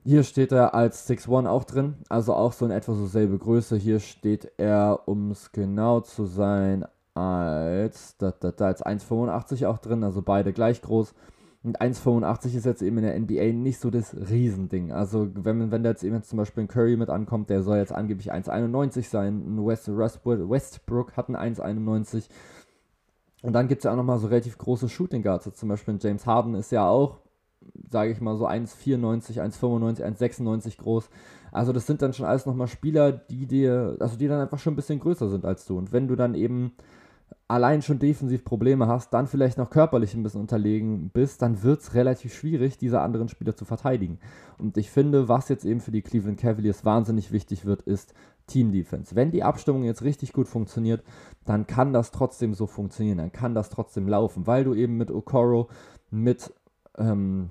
Hier 0.05 0.25
steht 0.25 0.51
er 0.51 0.75
als 0.75 1.09
6'1 1.09 1.47
auch 1.47 1.65
drin, 1.65 1.95
also 2.09 2.35
auch 2.35 2.53
so 2.53 2.65
in 2.65 2.73
etwa 2.73 2.95
so 2.95 3.07
selbe 3.07 3.39
Größe. 3.39 3.77
Hier 3.77 4.01
steht 4.01 4.51
er, 4.57 5.03
um 5.07 5.31
es 5.31 5.53
genau 5.53 6.01
zu 6.01 6.25
sein, 6.25 6.85
als, 7.15 8.17
da, 8.17 8.31
da, 8.31 8.53
da 8.53 8.67
als 8.67 8.85
1,85 8.85 9.67
auch 9.67 9.79
drin, 9.79 10.05
also 10.05 10.23
beide 10.23 10.53
gleich 10.53 10.83
groß. 10.83 11.15
Und 11.65 11.81
1,85 11.81 12.57
ist 12.57 12.67
jetzt 12.67 12.83
eben 12.83 12.99
in 12.99 13.05
der 13.05 13.19
NBA 13.19 13.53
nicht 13.57 13.79
so 13.79 13.91
das 13.91 14.17
Riesending. 14.17 14.91
Also 14.91 15.29
wenn, 15.35 15.71
wenn 15.71 15.85
da 15.85 15.91
jetzt 15.91 16.03
eben 16.03 16.21
zum 16.23 16.39
Beispiel 16.39 16.65
ein 16.65 16.69
Curry 16.69 16.97
mit 16.97 17.09
ankommt, 17.09 17.51
der 17.51 17.63
soll 17.63 17.77
jetzt 17.77 17.93
angeblich 17.93 18.33
1,91 18.33 19.09
sein. 19.09 19.45
Ein 19.47 19.65
West, 19.65 19.89
Westbrook 19.89 21.17
hat 21.17 21.29
ein 21.29 21.37
1,91. 21.37 22.29
Und 23.43 23.53
dann 23.53 23.69
gibt 23.69 23.81
es 23.81 23.85
ja 23.85 23.93
auch 23.93 23.97
nochmal 23.97 24.19
so 24.19 24.27
relativ 24.27 24.59
große 24.59 24.89
Shooting 24.89 25.23
Guards. 25.23 25.47
Also 25.47 25.57
zum 25.57 25.69
Beispiel 25.69 25.99
James 26.01 26.27
Harden 26.27 26.57
ist 26.57 26.73
ja 26.73 26.89
auch, 26.89 27.21
sage 27.91 28.11
ich 28.11 28.21
mal, 28.21 28.37
so 28.37 28.49
1,94, 28.49 29.41
1,95, 29.41 30.03
1,96 30.03 30.79
groß. 30.79 31.11
Also 31.53 31.73
das 31.73 31.87
sind 31.87 32.03
dann 32.03 32.13
schon 32.13 32.27
alles 32.27 32.45
nochmal 32.45 32.67
Spieler, 32.67 33.13
die 33.13 33.47
dir, 33.47 33.97
also 34.01 34.17
die 34.17 34.27
dann 34.27 34.41
einfach 34.41 34.59
schon 34.59 34.73
ein 34.73 34.77
bisschen 34.77 34.99
größer 34.99 35.29
sind 35.29 35.45
als 35.45 35.65
du. 35.67 35.79
Und 35.79 35.93
wenn 35.93 36.09
du 36.09 36.17
dann 36.17 36.35
eben 36.35 36.73
allein 37.53 37.83
schon 37.83 37.99
defensiv 37.99 38.45
Probleme 38.45 38.87
hast, 38.87 39.13
dann 39.13 39.27
vielleicht 39.27 39.59
noch 39.59 39.69
körperlich 39.69 40.15
ein 40.15 40.23
bisschen 40.23 40.41
unterlegen 40.41 41.11
bist, 41.11 41.43
dann 41.43 41.63
wird 41.63 41.83
es 41.83 41.93
relativ 41.93 42.35
schwierig, 42.35 42.79
diese 42.79 43.01
anderen 43.01 43.29
Spieler 43.29 43.55
zu 43.55 43.67
verteidigen. 43.67 44.19
Und 44.57 44.79
ich 44.79 44.91
finde, 44.91 45.29
was 45.29 45.51
jetzt 45.51 45.67
eben 45.67 45.81
für 45.81 45.91
die 45.91 46.01
Cleveland 46.01 46.41
Cavaliers 46.41 46.87
wahnsinnig 46.87 47.31
wichtig 47.31 47.67
wird, 47.67 47.83
ist 47.83 48.15
Team 48.47 48.73
Defense. 48.73 49.15
Wenn 49.15 49.33
die 49.33 49.43
Abstimmung 49.43 49.85
jetzt 49.85 50.03
richtig 50.03 50.33
gut 50.33 50.49
funktioniert, 50.49 51.05
dann 51.45 51.67
kann 51.67 51.93
das 51.93 52.11
trotzdem 52.11 52.55
so 52.55 52.67
funktionieren, 52.67 53.19
dann 53.19 53.33
kann 53.33 53.55
das 53.55 53.69
trotzdem 53.69 54.09
laufen, 54.09 54.47
weil 54.47 54.65
du 54.65 54.73
eben 54.73 54.97
mit 54.97 55.11
Okoro, 55.11 55.69
mit 56.11 56.55
ähm, 56.97 57.51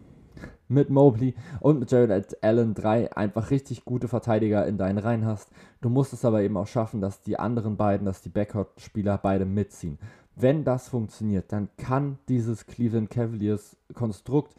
mit 0.71 0.89
Mobley 0.89 1.35
und 1.59 1.79
mit 1.79 1.91
Jared 1.91 2.43
Allen 2.43 2.73
drei 2.73 3.15
einfach 3.15 3.51
richtig 3.51 3.85
gute 3.85 4.07
Verteidiger 4.07 4.65
in 4.65 4.77
deinen 4.77 4.97
Reihen 4.97 5.25
hast. 5.25 5.51
Du 5.81 5.89
musst 5.89 6.13
es 6.13 6.25
aber 6.25 6.41
eben 6.41 6.57
auch 6.57 6.67
schaffen, 6.67 7.01
dass 7.01 7.21
die 7.21 7.37
anderen 7.37 7.77
beiden, 7.77 8.05
dass 8.05 8.21
die 8.21 8.29
Backcourt-Spieler 8.29 9.17
beide 9.17 9.45
mitziehen. 9.45 9.99
Wenn 10.35 10.63
das 10.63 10.89
funktioniert, 10.89 11.51
dann 11.51 11.69
kann 11.77 12.17
dieses 12.29 12.65
Cleveland 12.65 13.09
Cavaliers 13.09 13.75
Konstrukt 13.93 14.55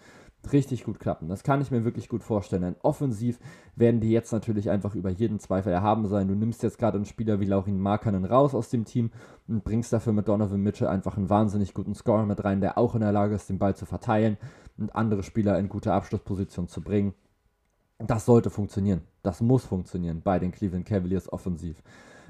richtig 0.53 0.85
gut 0.85 0.99
klappen. 0.99 1.29
Das 1.29 1.45
kann 1.45 1.61
ich 1.61 1.71
mir 1.71 1.85
wirklich 1.85 2.09
gut 2.09 2.25
vorstellen. 2.25 2.63
Denn 2.63 2.77
offensiv 2.83 3.39
werden 3.77 4.01
die 4.01 4.11
jetzt 4.11 4.33
natürlich 4.33 4.71
einfach 4.71 4.95
über 4.95 5.11
jeden 5.11 5.39
Zweifel 5.39 5.73
erhaben 5.73 6.07
sein. 6.07 6.29
Du 6.29 6.35
nimmst 6.35 6.63
jetzt 6.63 6.79
gerade 6.79 6.97
einen 6.97 7.05
Spieler 7.05 7.41
wie 7.41 7.47
Laurin 7.47 7.79
Markanen 7.79 8.25
raus 8.25 8.55
aus 8.55 8.69
dem 8.69 8.85
Team 8.85 9.11
und 9.47 9.65
bringst 9.65 9.93
dafür 9.93 10.13
mit 10.13 10.29
Donovan 10.29 10.61
Mitchell 10.61 10.89
einfach 10.89 11.17
einen 11.17 11.31
wahnsinnig 11.31 11.75
guten 11.75 11.95
Scorer 11.95 12.27
mit 12.27 12.43
rein, 12.45 12.61
der 12.61 12.77
auch 12.77 12.95
in 12.95 13.03
der 13.03 13.13
Lage 13.13 13.35
ist, 13.35 13.49
den 13.49 13.59
Ball 13.59 13.77
zu 13.77 13.87
verteilen 13.87 14.37
und 14.79 14.95
andere 14.95 15.23
Spieler 15.23 15.59
in 15.59 15.69
gute 15.69 15.93
Abschlussposition 15.93 16.69
zu 16.69 16.83
bringen. 16.83 17.15
Das 17.99 18.25
sollte 18.25 18.51
funktionieren. 18.51 19.03
Das 19.23 19.41
muss 19.41 19.65
funktionieren 19.65 20.23
bei 20.23 20.39
den 20.39 20.51
Cleveland 20.51 20.87
Cavaliers 20.87 21.33
offensiv. 21.33 21.83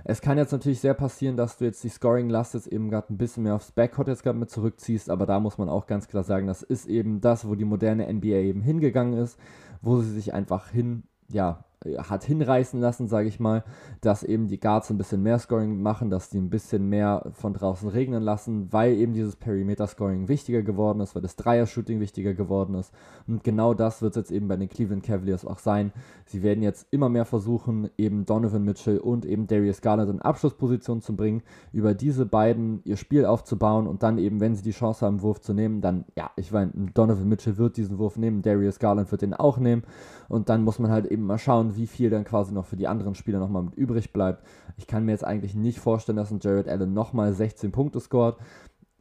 Es 0.05 0.21
kann 0.21 0.37
jetzt 0.37 0.53
natürlich 0.53 0.81
sehr 0.81 0.95
passieren, 0.95 1.37
dass 1.37 1.59
du 1.59 1.65
jetzt 1.65 1.85
die 1.85 1.89
Scoring-Last 1.89 2.55
jetzt 2.55 2.67
eben 2.67 2.91
gerade 2.91 3.13
ein 3.13 3.19
bisschen 3.19 3.45
mehr 3.45 3.55
aufs 3.55 3.71
Backcourt 3.71 4.09
jetzt 4.09 4.25
gerade 4.25 4.39
mit 4.39 4.51
zurückziehst, 4.51 5.09
aber 5.09 5.27
da 5.27 5.39
muss 5.39 5.59
man 5.59 5.69
auch 5.69 5.87
ganz 5.87 6.09
klar 6.09 6.25
sagen, 6.25 6.49
das 6.49 6.63
ist 6.63 6.87
eben 6.87 7.21
das, 7.21 7.47
wo 7.47 7.55
die 7.55 7.65
moderne 7.65 8.13
NBA 8.13 8.27
eben 8.27 8.63
hingegangen 8.63 9.15
ist, 9.15 9.39
wo 9.81 10.01
sie 10.01 10.11
sich 10.11 10.35
einfach 10.35 10.69
hin, 10.69 11.05
ja, 11.29 11.65
hat 11.99 12.25
hinreißen 12.25 12.81
lassen, 12.81 13.09
sage 13.09 13.29
ich 13.29 13.41
mal, 13.41 13.65
dass 14.01 14.23
eben 14.23 14.49
die 14.49 14.61
Guards 14.61 14.91
ein 14.91 14.99
bisschen 14.99 15.23
mehr 15.23 15.39
Scoring 15.39 15.83
machen, 15.83 16.11
dass 16.11 16.31
die 16.31 16.39
ein 16.39 16.51
bisschen 16.51 16.89
mehr 16.89 17.31
von 17.33 17.55
draußen 17.55 17.89
regnen 17.89 18.23
lassen, 18.23 18.73
weil 18.73 18.95
eben 18.95 19.13
dieses 19.13 19.37
Perimeter-Scoring 19.37 20.29
wichtiger 20.29 20.63
geworden 20.63 21.01
ist, 21.01 21.15
weil 21.15 21.23
das 21.23 21.37
Dreier-Shooting 21.37 22.01
wichtiger 22.01 22.35
geworden 22.35 22.75
ist. 22.75 22.93
Und 23.27 23.45
genau 23.45 23.75
das 23.75 24.03
wird 24.03 24.17
es 24.17 24.23
jetzt 24.23 24.33
eben 24.33 24.49
bei 24.49 24.57
den 24.57 24.69
Cleveland 24.69 25.03
Cavaliers 25.03 25.45
auch 25.45 25.59
sein. 25.59 25.93
Sie 26.27 26.43
werden 26.43 26.63
jetzt 26.63 26.87
immer 26.91 27.09
mehr 27.09 27.25
versuchen, 27.25 27.91
eben 27.99 28.25
Donovan 28.25 28.65
Mitchell 28.65 28.99
und 28.99 29.25
eben 29.25 29.47
Darius 29.47 29.81
Garland 29.81 30.11
in 30.11 30.23
Abschlussposition 30.23 31.03
zu 31.03 31.17
bringen, 31.17 31.43
über 31.73 31.95
diese 31.95 32.27
beiden 32.27 32.81
ihr 32.85 32.97
Spiel 32.97 33.27
aufzubauen 33.27 33.87
und 33.87 34.03
dann 34.03 34.19
eben, 34.19 34.41
wenn 34.41 34.55
sie 34.55 34.63
die 34.63 34.71
Chance 34.71 35.05
haben, 35.05 35.23
Wurf 35.23 35.41
zu 35.41 35.53
nehmen, 35.53 35.81
dann, 35.81 36.05
ja, 36.17 36.31
ich 36.37 36.53
meine, 36.53 36.73
Donovan 36.95 37.29
Mitchell 37.29 37.59
wird 37.59 37.77
diesen 37.77 37.99
Wurf 37.99 38.17
nehmen, 38.17 38.43
Darius 38.43 38.79
Garland 38.79 39.11
wird 39.11 39.23
den 39.23 39.35
auch 39.35 39.59
nehmen 39.59 39.83
und 40.29 40.49
dann 40.49 40.65
muss 40.65 40.79
man 40.79 40.91
halt 40.91 41.07
eben 41.07 41.25
mal 41.25 41.39
schauen, 41.39 41.72
wie 41.77 41.87
viel 41.87 42.11
dann 42.11 42.25
quasi 42.25 42.53
noch 42.53 42.67
für 42.67 42.77
die 42.77 42.89
anderen 42.89 43.15
Spieler 43.15 43.39
nochmal 43.39 43.63
mit 43.63 43.75
übrig 43.75 44.13
bleibt. 44.13 44.45
Ich 44.77 44.87
kann 44.87 45.05
mir 45.05 45.13
jetzt 45.13 45.25
eigentlich 45.25 45.55
nicht 45.55 45.79
vorstellen, 45.79 46.17
dass 46.17 46.31
ein 46.31 46.41
Jared 46.41 46.69
Allen 46.69 46.93
nochmal 46.93 47.33
16 47.33 47.73
Punkte 47.73 48.01
scored, 48.01 48.37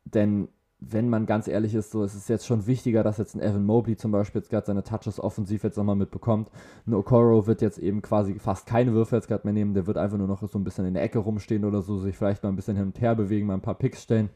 denn 0.05 0.47
wenn 0.81 1.09
man 1.09 1.27
ganz 1.27 1.47
ehrlich 1.47 1.75
ist, 1.75 1.91
so 1.91 2.03
ist 2.03 2.15
es 2.15 2.27
jetzt 2.27 2.47
schon 2.47 2.65
wichtiger, 2.65 3.03
dass 3.03 3.19
jetzt 3.19 3.35
ein 3.35 3.41
Evan 3.41 3.63
Mobley 3.63 3.95
zum 3.97 4.11
Beispiel 4.11 4.41
jetzt 4.41 4.49
gerade 4.49 4.65
seine 4.65 4.83
Touches 4.83 5.19
offensiv 5.19 5.63
jetzt 5.63 5.77
nochmal 5.77 5.95
mitbekommt. 5.95 6.49
Ein 6.87 6.95
Okoro 6.95 7.45
wird 7.45 7.61
jetzt 7.61 7.77
eben 7.77 8.01
quasi 8.01 8.39
fast 8.39 8.65
keine 8.65 8.91
Würfe 8.93 9.15
jetzt 9.15 9.27
gerade 9.27 9.45
mehr 9.45 9.53
nehmen, 9.53 9.75
der 9.75 9.85
wird 9.85 9.97
einfach 9.97 10.17
nur 10.17 10.27
noch 10.27 10.41
so 10.41 10.57
ein 10.57 10.63
bisschen 10.63 10.87
in 10.87 10.95
der 10.95 11.03
Ecke 11.03 11.19
rumstehen 11.19 11.65
oder 11.65 11.83
so, 11.83 11.99
sich 11.99 12.17
vielleicht 12.17 12.41
mal 12.41 12.49
ein 12.49 12.55
bisschen 12.55 12.75
hin 12.75 12.87
und 12.87 12.99
her 12.99 13.13
bewegen, 13.13 13.45
mal 13.45 13.53
ein 13.53 13.61
paar 13.61 13.77
Picks 13.77 14.01
stellen. 14.01 14.31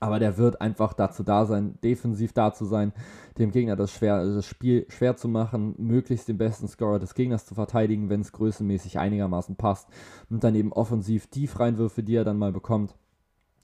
Aber 0.00 0.18
der 0.18 0.36
wird 0.36 0.60
einfach 0.60 0.92
dazu 0.94 1.22
da 1.22 1.44
sein, 1.46 1.78
defensiv 1.82 2.32
da 2.32 2.52
zu 2.52 2.64
sein, 2.64 2.92
dem 3.38 3.50
Gegner 3.50 3.76
das, 3.76 3.92
schwer, 3.92 4.24
das 4.24 4.46
Spiel 4.46 4.86
schwer 4.88 5.16
zu 5.16 5.28
machen, 5.28 5.74
möglichst 5.78 6.28
den 6.28 6.38
besten 6.38 6.68
Scorer 6.68 6.98
des 6.98 7.14
Gegners 7.14 7.46
zu 7.46 7.54
verteidigen, 7.54 8.08
wenn 8.08 8.20
es 8.20 8.32
größenmäßig 8.32 8.98
einigermaßen 8.98 9.56
passt. 9.56 9.88
Und 10.28 10.44
dann 10.44 10.54
eben 10.54 10.72
offensiv 10.72 11.28
die 11.28 11.46
freien 11.46 11.78
Würfe, 11.78 12.02
die 12.02 12.16
er 12.16 12.24
dann 12.24 12.38
mal 12.38 12.52
bekommt, 12.52 12.94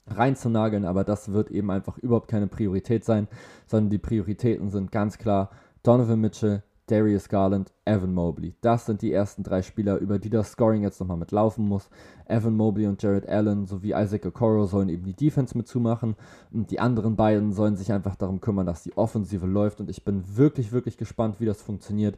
reinzunageln. 0.07 0.85
Aber 0.85 1.03
das 1.03 1.31
wird 1.31 1.51
eben 1.51 1.71
einfach 1.71 1.97
überhaupt 1.97 2.29
keine 2.29 2.47
Priorität 2.47 3.05
sein, 3.05 3.27
sondern 3.67 3.89
die 3.89 3.97
Prioritäten 3.97 4.69
sind 4.69 4.91
ganz 4.91 5.17
klar 5.17 5.49
Donovan 5.83 6.19
Mitchell, 6.19 6.63
Darius 6.87 7.29
Garland, 7.29 7.71
Evan 7.89 8.13
Mobley. 8.13 8.53
Das 8.61 8.85
sind 8.85 9.01
die 9.01 9.11
ersten 9.11 9.41
drei 9.41 9.63
Spieler, 9.63 9.97
über 9.97 10.19
die 10.19 10.29
das 10.29 10.51
Scoring 10.51 10.83
jetzt 10.83 10.99
nochmal 10.99 11.17
mitlaufen 11.17 11.67
muss. 11.67 11.89
Evan 12.27 12.55
Mobley 12.55 12.85
und 12.85 13.01
Jared 13.01 13.27
Allen 13.27 13.65
sowie 13.65 13.93
Isaac 13.93 14.27
Okoro 14.27 14.67
sollen 14.67 14.89
eben 14.89 15.05
die 15.05 15.15
Defense 15.15 15.57
mitzumachen. 15.57 16.15
Und 16.51 16.69
die 16.69 16.79
anderen 16.79 17.15
beiden 17.15 17.51
sollen 17.51 17.75
sich 17.75 17.91
einfach 17.91 18.15
darum 18.15 18.41
kümmern, 18.41 18.67
dass 18.67 18.83
die 18.83 18.95
Offensive 18.95 19.47
läuft. 19.47 19.79
Und 19.79 19.89
ich 19.89 20.05
bin 20.05 20.23
wirklich, 20.37 20.71
wirklich 20.71 20.97
gespannt, 20.97 21.39
wie 21.39 21.45
das 21.45 21.63
funktioniert. 21.63 22.15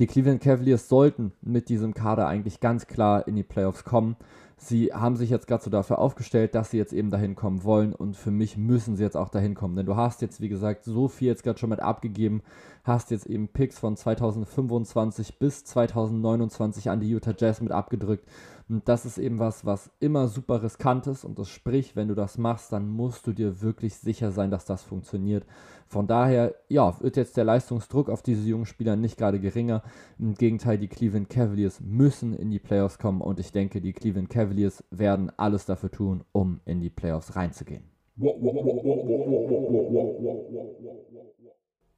Die 0.00 0.08
Cleveland 0.08 0.40
Cavaliers 0.40 0.88
sollten 0.88 1.32
mit 1.40 1.68
diesem 1.68 1.94
Kader 1.94 2.26
eigentlich 2.26 2.58
ganz 2.58 2.88
klar 2.88 3.28
in 3.28 3.36
die 3.36 3.44
Playoffs 3.44 3.84
kommen. 3.84 4.16
Sie 4.64 4.92
haben 4.94 5.16
sich 5.16 5.28
jetzt 5.28 5.48
gerade 5.48 5.64
so 5.64 5.70
dafür 5.70 5.98
aufgestellt, 5.98 6.54
dass 6.54 6.70
sie 6.70 6.78
jetzt 6.78 6.92
eben 6.92 7.10
dahin 7.10 7.34
kommen 7.34 7.64
wollen 7.64 7.92
und 7.92 8.16
für 8.16 8.30
mich 8.30 8.56
müssen 8.56 8.94
sie 8.94 9.02
jetzt 9.02 9.16
auch 9.16 9.28
dahin 9.28 9.56
kommen, 9.56 9.74
denn 9.74 9.86
du 9.86 9.96
hast 9.96 10.22
jetzt, 10.22 10.40
wie 10.40 10.48
gesagt, 10.48 10.84
so 10.84 11.08
viel 11.08 11.26
jetzt 11.26 11.42
gerade 11.42 11.58
schon 11.58 11.70
mit 11.70 11.80
abgegeben, 11.80 12.42
hast 12.84 13.10
jetzt 13.10 13.26
eben 13.26 13.48
Picks 13.48 13.80
von 13.80 13.96
2025 13.96 15.11
bis 15.38 15.64
2029 15.64 16.90
an 16.90 17.00
die 17.00 17.08
Utah 17.08 17.34
Jazz 17.36 17.60
mit 17.60 17.72
abgedrückt 17.72 18.26
und 18.72 18.88
das 18.88 19.04
ist 19.04 19.18
eben 19.18 19.38
was, 19.38 19.66
was 19.66 19.90
immer 20.00 20.28
super 20.28 20.62
riskant 20.62 21.06
ist 21.06 21.24
und 21.24 21.38
das 21.38 21.50
sprich, 21.50 21.94
wenn 21.94 22.08
du 22.08 22.14
das 22.14 22.38
machst, 22.38 22.72
dann 22.72 22.88
musst 22.88 23.26
du 23.26 23.32
dir 23.32 23.60
wirklich 23.60 23.94
sicher 23.96 24.30
sein, 24.32 24.50
dass 24.50 24.64
das 24.64 24.82
funktioniert. 24.82 25.44
Von 25.86 26.06
daher, 26.06 26.54
ja, 26.68 26.98
wird 27.00 27.18
jetzt 27.18 27.36
der 27.36 27.44
Leistungsdruck 27.44 28.08
auf 28.08 28.22
diese 28.22 28.48
jungen 28.48 28.64
Spieler 28.64 28.96
nicht 28.96 29.18
gerade 29.18 29.40
geringer. 29.40 29.82
Im 30.18 30.34
Gegenteil, 30.34 30.78
die 30.78 30.88
Cleveland 30.88 31.28
Cavaliers 31.28 31.80
müssen 31.82 32.34
in 32.34 32.50
die 32.50 32.58
Playoffs 32.58 32.98
kommen 32.98 33.20
und 33.20 33.38
ich 33.38 33.52
denke, 33.52 33.82
die 33.82 33.92
Cleveland 33.92 34.30
Cavaliers 34.30 34.82
werden 34.90 35.30
alles 35.36 35.66
dafür 35.66 35.90
tun, 35.90 36.24
um 36.32 36.60
in 36.64 36.80
die 36.80 36.90
Playoffs 36.90 37.36
reinzugehen. 37.36 37.82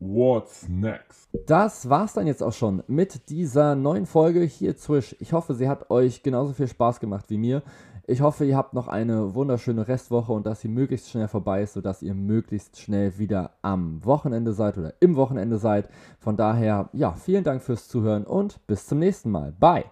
What's 0.07 0.69
next? 0.69 1.31
Das 1.47 1.89
war's 1.89 2.13
dann 2.13 2.27
jetzt 2.27 2.43
auch 2.43 2.53
schon 2.53 2.83
mit 2.89 3.31
dieser 3.31 3.75
neuen 3.75 4.05
Folge 4.05 4.43
hier 4.43 4.77
Zwisch. 4.77 5.17
Ich 5.19 5.33
hoffe, 5.33 5.55
sie 5.55 5.67
hat 5.67 5.91
euch 5.91 6.23
genauso 6.23 6.53
viel 6.53 6.69
Spaß 6.69 7.01
gemacht 7.01 7.25
wie 7.29 7.39
mir. 7.39 7.63
Ich 8.07 8.21
hoffe, 8.21 8.45
ihr 8.45 8.55
habt 8.55 8.75
noch 8.75 8.87
eine 8.87 9.35
wunderschöne 9.35 9.89
Restwoche 9.89 10.35
und 10.35 10.45
dass 10.45 10.61
sie 10.61 10.69
möglichst 10.69 11.09
schnell 11.09 11.27
vorbei 11.27 11.63
ist, 11.63 11.73
sodass 11.73 12.03
ihr 12.03 12.13
möglichst 12.13 12.79
schnell 12.79 13.17
wieder 13.17 13.53
am 13.63 14.05
Wochenende 14.05 14.53
seid 14.53 14.77
oder 14.77 14.93
im 15.01 15.17
Wochenende 15.17 15.57
seid. 15.57 15.89
Von 16.19 16.37
daher, 16.37 16.91
ja, 16.93 17.15
vielen 17.15 17.43
Dank 17.43 17.63
fürs 17.63 17.89
Zuhören 17.89 18.25
und 18.25 18.61
bis 18.67 18.87
zum 18.87 18.99
nächsten 18.99 19.31
Mal. 19.31 19.53
Bye. 19.53 19.87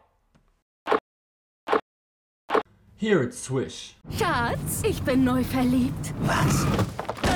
Here 2.96 3.22
it's 3.22 3.44
Swish. 3.44 3.96
Schatz, 4.10 4.82
ich 4.86 5.02
bin 5.02 5.24
neu 5.24 5.42
verliebt. 5.42 6.12
Was? 6.20 6.66